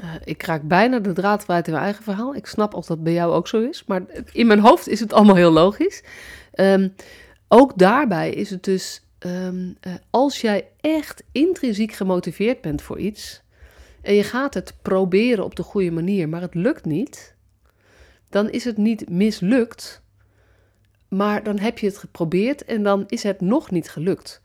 uh, 0.00 0.10
ik 0.24 0.42
raak 0.42 0.62
bijna 0.62 0.98
de 0.98 1.12
draad 1.12 1.44
kwijt 1.44 1.66
in 1.66 1.72
mijn 1.72 1.84
eigen 1.84 2.04
verhaal. 2.04 2.34
Ik 2.34 2.46
snap 2.46 2.74
of 2.74 2.86
dat 2.86 3.02
bij 3.02 3.12
jou 3.12 3.32
ook 3.32 3.48
zo 3.48 3.60
is, 3.60 3.84
maar 3.84 4.02
in 4.32 4.46
mijn 4.46 4.58
hoofd 4.58 4.88
is 4.88 5.00
het 5.00 5.12
allemaal 5.12 5.36
heel 5.36 5.50
logisch. 5.50 6.02
Um, 6.54 6.94
ook 7.48 7.78
daarbij 7.78 8.30
is 8.30 8.50
het 8.50 8.64
dus, 8.64 9.02
um, 9.18 9.76
uh, 9.86 9.94
als 10.10 10.40
jij 10.40 10.68
echt 10.80 11.22
intrinsiek 11.32 11.92
gemotiveerd 11.92 12.60
bent 12.60 12.82
voor 12.82 12.98
iets 12.98 13.42
en 14.02 14.14
je 14.14 14.22
gaat 14.22 14.54
het 14.54 14.74
proberen 14.82 15.44
op 15.44 15.56
de 15.56 15.62
goede 15.62 15.90
manier, 15.90 16.28
maar 16.28 16.40
het 16.40 16.54
lukt 16.54 16.84
niet, 16.84 17.34
dan 18.28 18.50
is 18.50 18.64
het 18.64 18.76
niet 18.76 19.08
mislukt, 19.10 20.02
maar 21.08 21.42
dan 21.42 21.58
heb 21.58 21.78
je 21.78 21.86
het 21.86 21.98
geprobeerd 21.98 22.64
en 22.64 22.82
dan 22.82 23.04
is 23.06 23.22
het 23.22 23.40
nog 23.40 23.70
niet 23.70 23.90
gelukt. 23.90 24.40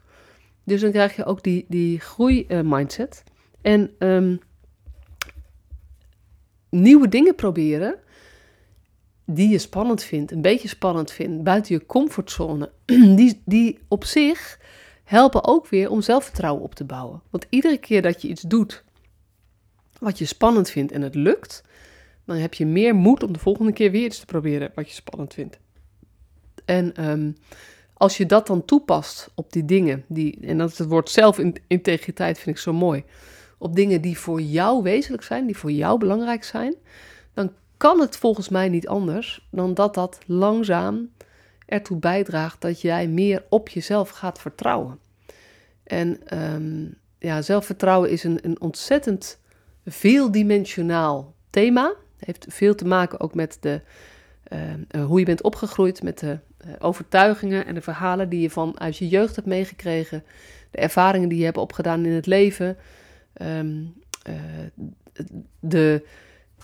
Dus 0.68 0.82
dan 0.82 0.92
krijg 0.92 1.16
je 1.16 1.26
ook 1.26 1.44
die, 1.44 1.66
die 1.68 2.00
groei-mindset. 2.00 3.24
Uh, 3.26 3.74
en 3.74 3.92
um, 4.00 4.40
nieuwe 6.70 7.08
dingen 7.08 7.36
proberen 7.36 7.96
die 9.26 9.50
je 9.50 9.58
spannend 9.58 10.04
vindt, 10.04 10.32
een 10.32 10.42
beetje 10.42 10.68
spannend 10.68 11.12
vindt, 11.12 11.44
buiten 11.44 11.76
je 11.76 11.86
comfortzone, 11.86 12.72
die, 13.18 13.42
die 13.46 13.80
op 13.88 14.04
zich 14.04 14.60
helpen 15.04 15.44
ook 15.44 15.68
weer 15.68 15.90
om 15.90 16.02
zelfvertrouwen 16.02 16.64
op 16.64 16.76
te 16.76 16.86
bouwen. 16.86 17.22
Want 17.30 17.46
iedere 17.50 17.78
keer 17.78 18.02
dat 18.02 18.22
je 18.22 18.28
iets 18.28 18.42
doet 18.42 18.84
wat 20.00 20.18
je 20.18 20.26
spannend 20.26 20.70
vindt 20.70 20.92
en 20.92 21.02
het 21.02 21.16
lukt, 21.16 21.64
dan 22.26 22.36
heb 22.36 22.54
je 22.54 22.66
meer 22.66 22.96
moed 22.96 23.24
om 23.24 23.34
de 23.34 23.40
volgende 23.40 23.74
keer 23.74 23.92
weer 23.92 24.06
iets 24.06 24.20
te 24.20 24.26
proberen 24.26 24.72
wat 24.76 24.88
je 24.88 24.94
spannend 24.94 25.34
vindt. 25.34 25.60
En 26.66 27.10
um, 27.10 27.36
als 27.98 28.18
je 28.18 28.26
dat 28.26 28.48
dan 28.48 28.66
toepast 28.66 29.32
op 29.36 29.54
die 29.54 29.66
dingen, 29.66 30.04
die, 30.08 30.40
en 30.42 30.58
dat 30.58 30.72
is 30.72 30.78
het 30.78 30.88
woord 30.88 31.10
zelfintegriteit 31.10 32.40
vind 32.40 32.56
ik 32.56 32.62
zo 32.62 32.74
mooi, 32.74 33.04
op 33.58 33.76
dingen 33.76 34.02
die 34.02 34.18
voor 34.18 34.42
jou 34.42 34.84
wezenlijk 34.84 35.24
zijn, 35.24 35.46
die 35.46 35.58
voor 35.58 35.72
jou 35.72 36.00
belangrijk 36.00 36.44
zijn, 36.44 36.76
dan 37.34 37.52
kan 37.78 38.00
het 38.00 38.18
volgens 38.18 38.50
mij 38.50 38.70
niet 38.70 38.88
anders 38.88 39.48
dan 39.52 39.74
dat 39.74 39.94
dat 39.94 40.20
langzaam 40.26 41.10
ertoe 41.66 41.98
bijdraagt 41.98 42.62
dat 42.62 42.82
jij 42.82 43.08
meer 43.08 43.44
op 43.50 43.70
jezelf 43.70 44.10
gaat 44.10 44.40
vertrouwen. 44.40 45.00
En 45.84 46.38
um, 46.54 46.98
ja, 47.20 47.42
zelfvertrouwen 47.42 48.10
is 48.10 48.24
een, 48.24 48.40
een 48.42 48.62
ontzettend 48.62 49.40
veeldimensionaal 49.86 51.34
thema. 51.50 51.94
Heeft 52.18 52.46
veel 52.50 52.76
te 52.76 52.86
maken 52.86 53.20
ook 53.20 53.34
met 53.34 53.58
de, 53.60 53.82
uh, 54.96 55.06
hoe 55.06 55.20
je 55.20 55.26
bent 55.26 55.44
opgegroeid, 55.44 56.04
met 56.04 56.20
de 56.20 56.40
overtuigingen 56.80 57.66
en 57.66 57.74
de 57.74 57.82
verhalen 57.82 58.30
die 58.30 58.42
je 58.42 58.50
vanuit 58.50 58.98
je 58.98 59.08
jeugd 59.08 59.36
hebt 59.36 59.48
meegekregen, 59.48 60.24
de 60.72 60.78
ervaringen 60.78 61.30
die 61.30 61.38
je 61.38 61.46
hebt 61.46 61.58
opgedaan 61.58 62.06
in 62.06 62.12
het 62.12 62.26
leven, 62.26 62.78
um, 63.42 63.94
uh, 64.30 64.36
de, 65.60 66.06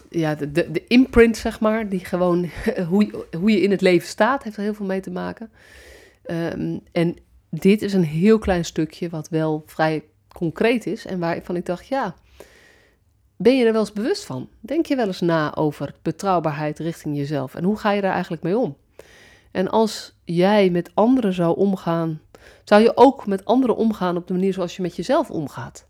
ja, 0.10 0.36
de, 0.36 0.52
de, 0.52 0.88
imprint, 0.88 1.38
zeg 1.38 1.60
maar, 1.60 1.90
die 1.90 2.06
gewoon 2.06 2.50
hoe, 2.90 3.26
hoe 3.38 3.52
je 3.52 3.62
in 3.62 3.72
het 3.72 3.82
leven 3.82 4.08
staat, 4.08 4.44
heeft 4.44 4.58
er 4.58 4.64
heel 4.64 4.74
veel 4.74 4.86
mee 4.86 5.02
te 5.02 5.12
maken. 5.12 5.52
Um, 6.26 6.82
en 6.92 7.16
dit 7.50 7.82
is 7.82 7.94
een 7.94 8.04
heel 8.04 8.40
klein 8.40 8.66
stukje 8.66 9.10
wat 9.10 9.30
wel 9.30 9.64
vrij 9.66 10.04
concreet 10.28 10.86
is 10.86 11.06
en 11.06 11.20
waarvan 11.20 11.56
ik 11.56 11.66
dacht, 11.66 11.88
ja, 11.88 12.16
ben 13.38 13.58
je 13.58 13.66
er 13.66 13.72
wel 13.72 13.82
eens 13.82 13.94
bewust 13.94 14.26
van? 14.26 14.50
Denk 14.60 14.86
je 14.86 14.96
wel 14.96 15.08
eens 15.08 15.22
na 15.22 15.56
over 15.56 15.94
betrouwbaarheid 16.02 16.80
richting 16.80 17.18
jezelf 17.18 17.56
en 17.56 17.64
hoe 17.64 17.78
ga 17.78 17.92
je 17.92 18.02
daar 18.02 18.14
eigenlijk 18.14 18.44
mee 18.44 18.58
om? 18.58 18.76
En 19.54 19.70
als 19.70 20.16
jij 20.24 20.70
met 20.70 20.92
anderen 20.94 21.34
zou 21.34 21.58
omgaan, 21.58 22.22
zou 22.64 22.82
je 22.82 22.98
ook 22.98 23.26
met 23.26 23.46
anderen 23.46 23.76
omgaan 23.76 24.18
op 24.18 24.28
de 24.28 24.34
manier 24.34 24.54
zoals 24.54 24.76
je 24.76 24.82
met 24.82 24.96
jezelf 24.96 25.32
omgaat. 25.32 25.88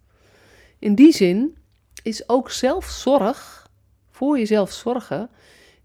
In 0.80 0.96
die 0.96 1.14
zin 1.14 1.58
is 2.04 2.30
ook 2.30 2.52
zelfzorg, 2.52 3.70
voor 4.10 4.38
jezelf 4.38 4.72
zorgen, 4.72 5.30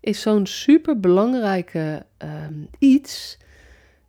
is 0.00 0.20
zo'n 0.20 0.46
super 0.46 1.00
belangrijke 1.00 2.06
um, 2.18 2.68
iets 2.78 3.38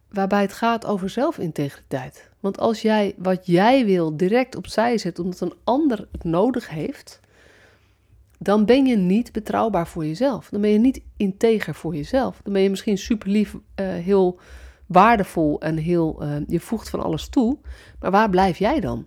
waarbij 0.10 0.42
het 0.42 0.54
gaat 0.54 0.86
over 0.86 1.10
zelfintegriteit. 1.10 2.30
Want 2.40 2.58
als 2.58 2.82
jij 2.82 3.14
wat 3.18 3.46
jij 3.46 3.86
wil 3.86 4.18
direct 4.18 4.56
opzij 4.56 4.98
zet 4.98 5.20
omdat 5.20 5.42
een 5.42 5.54
ander 5.64 6.08
het 6.12 6.24
nodig 6.24 6.70
heeft, 6.70 7.20
dan 8.42 8.66
ben 8.66 8.86
je 8.86 8.98
niet 8.98 9.32
betrouwbaar 9.32 9.88
voor 9.88 10.06
jezelf. 10.06 10.50
Dan 10.50 10.62
ben 10.62 10.70
je 10.70 10.80
niet 10.80 11.02
integer 11.18 11.76
voor 11.76 11.96
jezelf. 11.96 12.40
Dan 12.44 12.54
ben 12.54 12.62
je 12.62 12.70
misschien 12.70 12.98
super 12.98 13.30
lief, 13.30 13.54
uh, 13.54 13.60
heel 13.76 14.40
waardevol 14.86 15.62
en 15.62 15.78
heel, 15.78 16.24
uh, 16.24 16.36
je 16.48 16.60
voegt 16.60 16.90
van 16.90 17.04
alles 17.04 17.30
toe. 17.30 17.58
Maar 18.00 18.12
waar 18.12 18.30
blijf 18.30 18.58
jij 18.58 18.80
dan? 18.80 19.06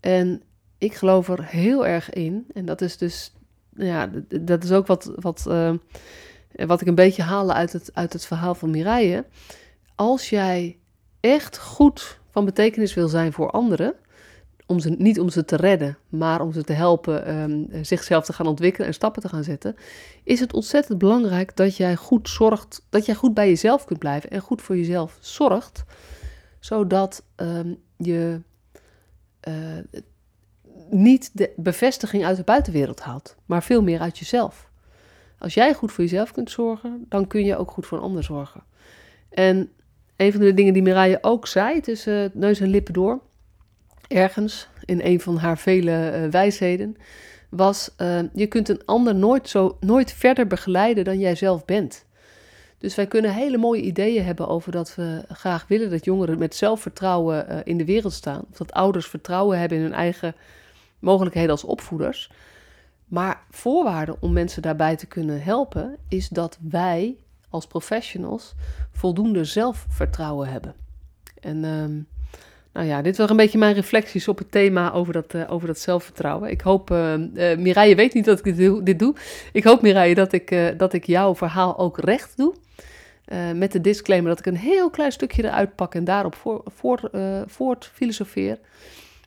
En 0.00 0.42
ik 0.78 0.94
geloof 0.94 1.28
er 1.28 1.44
heel 1.44 1.86
erg 1.86 2.10
in. 2.10 2.46
En 2.54 2.64
dat 2.64 2.80
is 2.80 2.96
dus, 2.96 3.32
ja, 3.74 4.10
dat 4.40 4.64
is 4.64 4.72
ook 4.72 4.86
wat, 4.86 5.12
wat, 5.14 5.44
uh, 5.48 5.72
wat 6.52 6.80
ik 6.80 6.86
een 6.86 6.94
beetje 6.94 7.22
haal 7.22 7.52
uit 7.52 7.72
het, 7.72 7.90
uit 7.94 8.12
het 8.12 8.26
verhaal 8.26 8.54
van 8.54 8.70
Mireille. 8.70 9.24
Als 9.94 10.30
jij 10.30 10.78
echt 11.20 11.58
goed 11.58 12.20
van 12.30 12.44
betekenis 12.44 12.94
wil 12.94 13.08
zijn 13.08 13.32
voor 13.32 13.50
anderen, 13.50 13.94
om 14.68 14.78
ze, 14.78 14.90
niet 14.90 15.20
om 15.20 15.28
ze 15.28 15.44
te 15.44 15.56
redden, 15.56 15.98
maar 16.08 16.40
om 16.40 16.52
ze 16.52 16.64
te 16.64 16.72
helpen 16.72 17.40
um, 17.40 17.68
zichzelf 17.82 18.24
te 18.24 18.32
gaan 18.32 18.46
ontwikkelen 18.46 18.86
en 18.86 18.94
stappen 18.94 19.22
te 19.22 19.28
gaan 19.28 19.44
zetten, 19.44 19.76
is 20.24 20.40
het 20.40 20.52
ontzettend 20.52 20.98
belangrijk 20.98 21.56
dat 21.56 21.76
jij 21.76 21.96
goed 21.96 22.28
zorgt, 22.28 22.86
dat 22.88 23.06
jij 23.06 23.14
goed 23.14 23.34
bij 23.34 23.48
jezelf 23.48 23.84
kunt 23.84 23.98
blijven 23.98 24.30
en 24.30 24.40
goed 24.40 24.62
voor 24.62 24.76
jezelf 24.76 25.18
zorgt, 25.20 25.84
zodat 26.60 27.24
um, 27.36 27.78
je 27.96 28.40
uh, 29.48 29.54
niet 30.90 31.30
de 31.32 31.52
bevestiging 31.56 32.24
uit 32.24 32.36
de 32.36 32.42
buitenwereld 32.42 33.00
haalt, 33.00 33.36
maar 33.46 33.62
veel 33.62 33.82
meer 33.82 34.00
uit 34.00 34.18
jezelf. 34.18 34.70
Als 35.38 35.54
jij 35.54 35.74
goed 35.74 35.92
voor 35.92 36.04
jezelf 36.04 36.32
kunt 36.32 36.50
zorgen, 36.50 37.04
dan 37.08 37.26
kun 37.26 37.44
je 37.44 37.56
ook 37.56 37.70
goed 37.70 37.86
voor 37.86 37.98
een 37.98 38.04
ander 38.04 38.24
zorgen. 38.24 38.62
En 39.30 39.70
een 40.16 40.32
van 40.32 40.40
de 40.40 40.54
dingen 40.54 40.72
die 40.72 40.82
Mireille 40.82 41.18
ook 41.20 41.46
zei 41.46 41.80
tussen 41.80 42.30
neus 42.34 42.60
en 42.60 42.68
lippen 42.68 42.94
door, 42.94 43.20
ergens 44.08 44.68
in 44.84 45.00
een 45.02 45.20
van 45.20 45.36
haar 45.36 45.58
vele 45.58 46.12
uh, 46.24 46.30
wijsheden, 46.30 46.96
was: 47.48 47.90
uh, 47.98 48.20
je 48.34 48.46
kunt 48.46 48.68
een 48.68 48.84
ander 48.84 49.14
nooit, 49.14 49.48
zo, 49.48 49.76
nooit 49.80 50.12
verder 50.12 50.46
begeleiden 50.46 51.04
dan 51.04 51.18
jij 51.18 51.34
zelf 51.34 51.64
bent. 51.64 52.06
Dus 52.78 52.94
wij 52.94 53.06
kunnen 53.06 53.34
hele 53.34 53.58
mooie 53.58 53.82
ideeën 53.82 54.24
hebben 54.24 54.48
over 54.48 54.72
dat 54.72 54.94
we 54.94 55.24
graag 55.28 55.66
willen 55.66 55.90
dat 55.90 56.04
jongeren 56.04 56.38
met 56.38 56.54
zelfvertrouwen 56.54 57.46
uh, 57.50 57.58
in 57.64 57.78
de 57.78 57.84
wereld 57.84 58.12
staan. 58.12 58.44
Of 58.50 58.56
dat 58.56 58.72
ouders 58.72 59.06
vertrouwen 59.06 59.58
hebben 59.58 59.78
in 59.78 59.84
hun 59.84 59.92
eigen 59.92 60.34
mogelijkheden 60.98 61.50
als 61.50 61.64
opvoeders. 61.64 62.30
Maar 63.04 63.42
voorwaarde 63.50 64.16
om 64.20 64.32
mensen 64.32 64.62
daarbij 64.62 64.96
te 64.96 65.06
kunnen 65.06 65.42
helpen 65.42 65.96
is 66.08 66.28
dat 66.28 66.58
wij 66.60 67.16
als 67.48 67.66
professionals 67.66 68.54
voldoende 68.92 69.44
zelfvertrouwen 69.44 70.48
hebben. 70.48 70.74
En. 71.40 71.64
Nou 72.78 72.90
ja, 72.90 73.02
dit 73.02 73.16
was 73.16 73.30
een 73.30 73.36
beetje 73.36 73.58
mijn 73.58 73.74
reflecties 73.74 74.28
op 74.28 74.38
het 74.38 74.50
thema 74.50 74.92
over 74.92 75.12
dat, 75.12 75.34
uh, 75.34 75.52
over 75.52 75.66
dat 75.66 75.78
zelfvertrouwen. 75.78 76.50
Ik 76.50 76.60
hoop, 76.60 76.90
uh, 76.90 77.14
uh, 77.14 77.56
Mireille 77.56 77.94
weet 77.94 78.14
niet 78.14 78.24
dat 78.24 78.38
ik 78.38 78.56
dit, 78.56 78.86
dit 78.86 78.98
doe. 78.98 79.14
Ik 79.52 79.64
hoop, 79.64 79.82
Mireille, 79.82 80.14
dat 80.14 80.32
ik, 80.32 80.74
dat 80.76 80.92
ik 80.92 81.06
jouw 81.06 81.34
verhaal 81.34 81.78
ook 81.78 81.98
recht 81.98 82.36
doe. 82.36 82.54
met 83.54 83.72
de 83.72 83.80
disclaimer 83.80 84.28
dat 84.28 84.38
ik 84.38 84.46
een 84.46 84.56
heel 84.56 84.90
klein 84.90 85.12
stukje 85.12 85.44
eruit 85.44 85.74
pak 85.74 85.94
en 85.94 86.04
daarop 86.04 86.34
voor, 86.34 86.62
voor, 86.66 87.10
voort 87.46 87.90
filosofeer. 87.94 88.58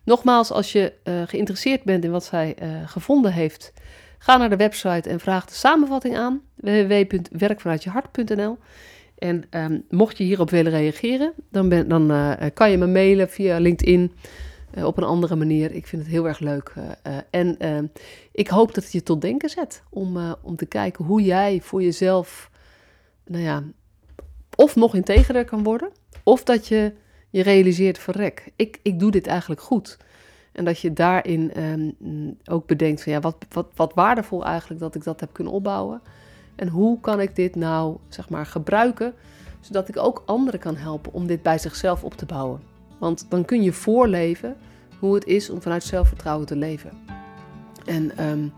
Nogmaals, 0.03 0.51
als 0.51 0.71
je 0.71 0.93
geïnteresseerd 1.25 1.83
bent 1.83 2.03
in 2.03 2.11
wat 2.11 2.23
zij 2.23 2.55
gevonden 2.85 3.33
heeft, 3.33 3.73
ga 4.17 4.37
naar 4.37 4.49
de 4.49 4.55
website 4.55 5.09
en 5.09 5.19
vraag 5.19 5.45
de 5.45 5.53
samenvatting 5.53 6.17
aan. 6.17 6.41
www.werkvanuitjehart.nl 6.55 8.57
en 9.21 9.43
ehm, 9.49 9.79
mocht 9.89 10.17
je 10.17 10.23
hierop 10.23 10.49
willen 10.49 10.71
reageren, 10.71 11.33
dan, 11.49 11.69
ben, 11.69 11.87
dan 11.87 12.11
uh, 12.11 12.33
kan 12.53 12.71
je 12.71 12.77
me 12.77 12.87
mailen 12.87 13.29
via 13.29 13.57
LinkedIn 13.57 14.11
uh, 14.77 14.85
op 14.85 14.97
een 14.97 15.03
andere 15.03 15.35
manier. 15.35 15.71
Ik 15.71 15.87
vind 15.87 16.01
het 16.01 16.11
heel 16.11 16.27
erg 16.27 16.39
leuk. 16.39 16.73
Uh, 16.77 17.17
en 17.29 17.57
ehm, 17.57 17.85
ik 18.31 18.47
hoop 18.47 18.73
dat 18.73 18.83
het 18.83 18.93
je 18.93 19.03
tot 19.03 19.21
denken 19.21 19.49
zet 19.49 19.83
om, 19.89 20.35
om 20.41 20.55
te 20.55 20.65
kijken 20.65 21.05
hoe 21.05 21.21
jij 21.21 21.59
voor 21.61 21.83
jezelf, 21.83 22.49
nou 23.25 23.43
ja, 23.43 23.63
of 24.55 24.75
nog 24.75 24.95
integerder 24.95 25.45
kan 25.45 25.63
worden, 25.63 25.91
of 26.23 26.43
dat 26.43 26.67
je 26.67 26.93
je 27.29 27.43
realiseert, 27.43 27.97
verrek, 27.97 28.51
ik, 28.55 28.79
ik 28.81 28.99
doe 28.99 29.11
dit 29.11 29.27
eigenlijk 29.27 29.61
goed. 29.61 29.97
En 30.51 30.65
dat 30.65 30.79
je 30.79 30.93
daarin 30.93 31.63
um, 31.63 32.37
ook 32.45 32.67
bedenkt 32.67 33.03
van 33.03 33.11
ja, 33.11 33.19
wat, 33.19 33.35
wat, 33.49 33.67
wat 33.75 33.93
waardevol 33.93 34.45
eigenlijk 34.45 34.81
dat 34.81 34.95
ik 34.95 35.03
dat 35.03 35.19
heb 35.19 35.33
kunnen 35.33 35.53
opbouwen. 35.53 36.01
En 36.55 36.67
hoe 36.67 36.99
kan 36.99 37.19
ik 37.19 37.35
dit 37.35 37.55
nou, 37.55 37.97
zeg 38.09 38.29
maar, 38.29 38.45
gebruiken, 38.45 39.13
zodat 39.59 39.87
ik 39.87 39.97
ook 39.97 40.23
anderen 40.25 40.59
kan 40.59 40.75
helpen 40.75 41.13
om 41.13 41.27
dit 41.27 41.41
bij 41.41 41.57
zichzelf 41.57 42.03
op 42.03 42.13
te 42.13 42.25
bouwen. 42.25 42.61
Want 42.97 43.25
dan 43.29 43.45
kun 43.45 43.63
je 43.63 43.73
voorleven 43.73 44.55
hoe 44.99 45.13
het 45.13 45.25
is 45.25 45.49
om 45.49 45.61
vanuit 45.61 45.83
zelfvertrouwen 45.83 46.47
te 46.47 46.55
leven. 46.55 46.91
En 47.85 48.27
um, 48.29 48.53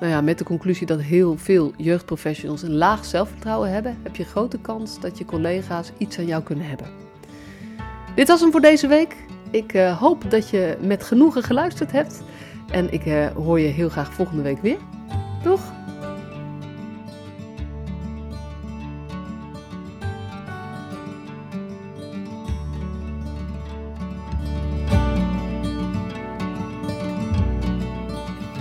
nou 0.00 0.12
ja, 0.12 0.20
met 0.20 0.38
de 0.38 0.44
conclusie 0.44 0.86
dat 0.86 1.00
heel 1.00 1.38
veel 1.38 1.72
jeugdprofessionals 1.76 2.62
een 2.62 2.74
laag 2.74 3.04
zelfvertrouwen 3.04 3.70
hebben, 3.70 3.98
heb 4.02 4.16
je 4.16 4.24
grote 4.24 4.58
kans 4.58 5.00
dat 5.00 5.18
je 5.18 5.24
collega's 5.24 5.92
iets 5.98 6.18
aan 6.18 6.26
jou 6.26 6.42
kunnen 6.42 6.68
hebben. 6.68 6.86
Dit 8.14 8.28
was 8.28 8.40
hem 8.40 8.50
voor 8.50 8.60
deze 8.60 8.86
week. 8.86 9.16
Ik 9.50 9.72
uh, 9.72 9.98
hoop 9.98 10.30
dat 10.30 10.50
je 10.50 10.76
met 10.80 11.04
genoegen 11.04 11.42
geluisterd 11.42 11.92
hebt. 11.92 12.22
En 12.70 12.92
ik 12.92 13.06
uh, 13.06 13.26
hoor 13.26 13.60
je 13.60 13.68
heel 13.68 13.88
graag 13.88 14.12
volgende 14.12 14.42
week 14.42 14.62
weer. 14.62 14.78
Doeg! 15.42 15.81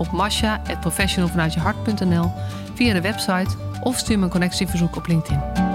op 0.00 0.10
masha.professionalvanuitjehart.nl 0.10 2.32
via 2.74 2.92
de 2.92 3.00
website 3.00 3.56
of 3.82 3.98
stuur 3.98 4.18
me 4.18 4.24
een 4.24 4.30
connectieverzoek 4.30 4.96
op 4.96 5.06
LinkedIn. 5.06 5.69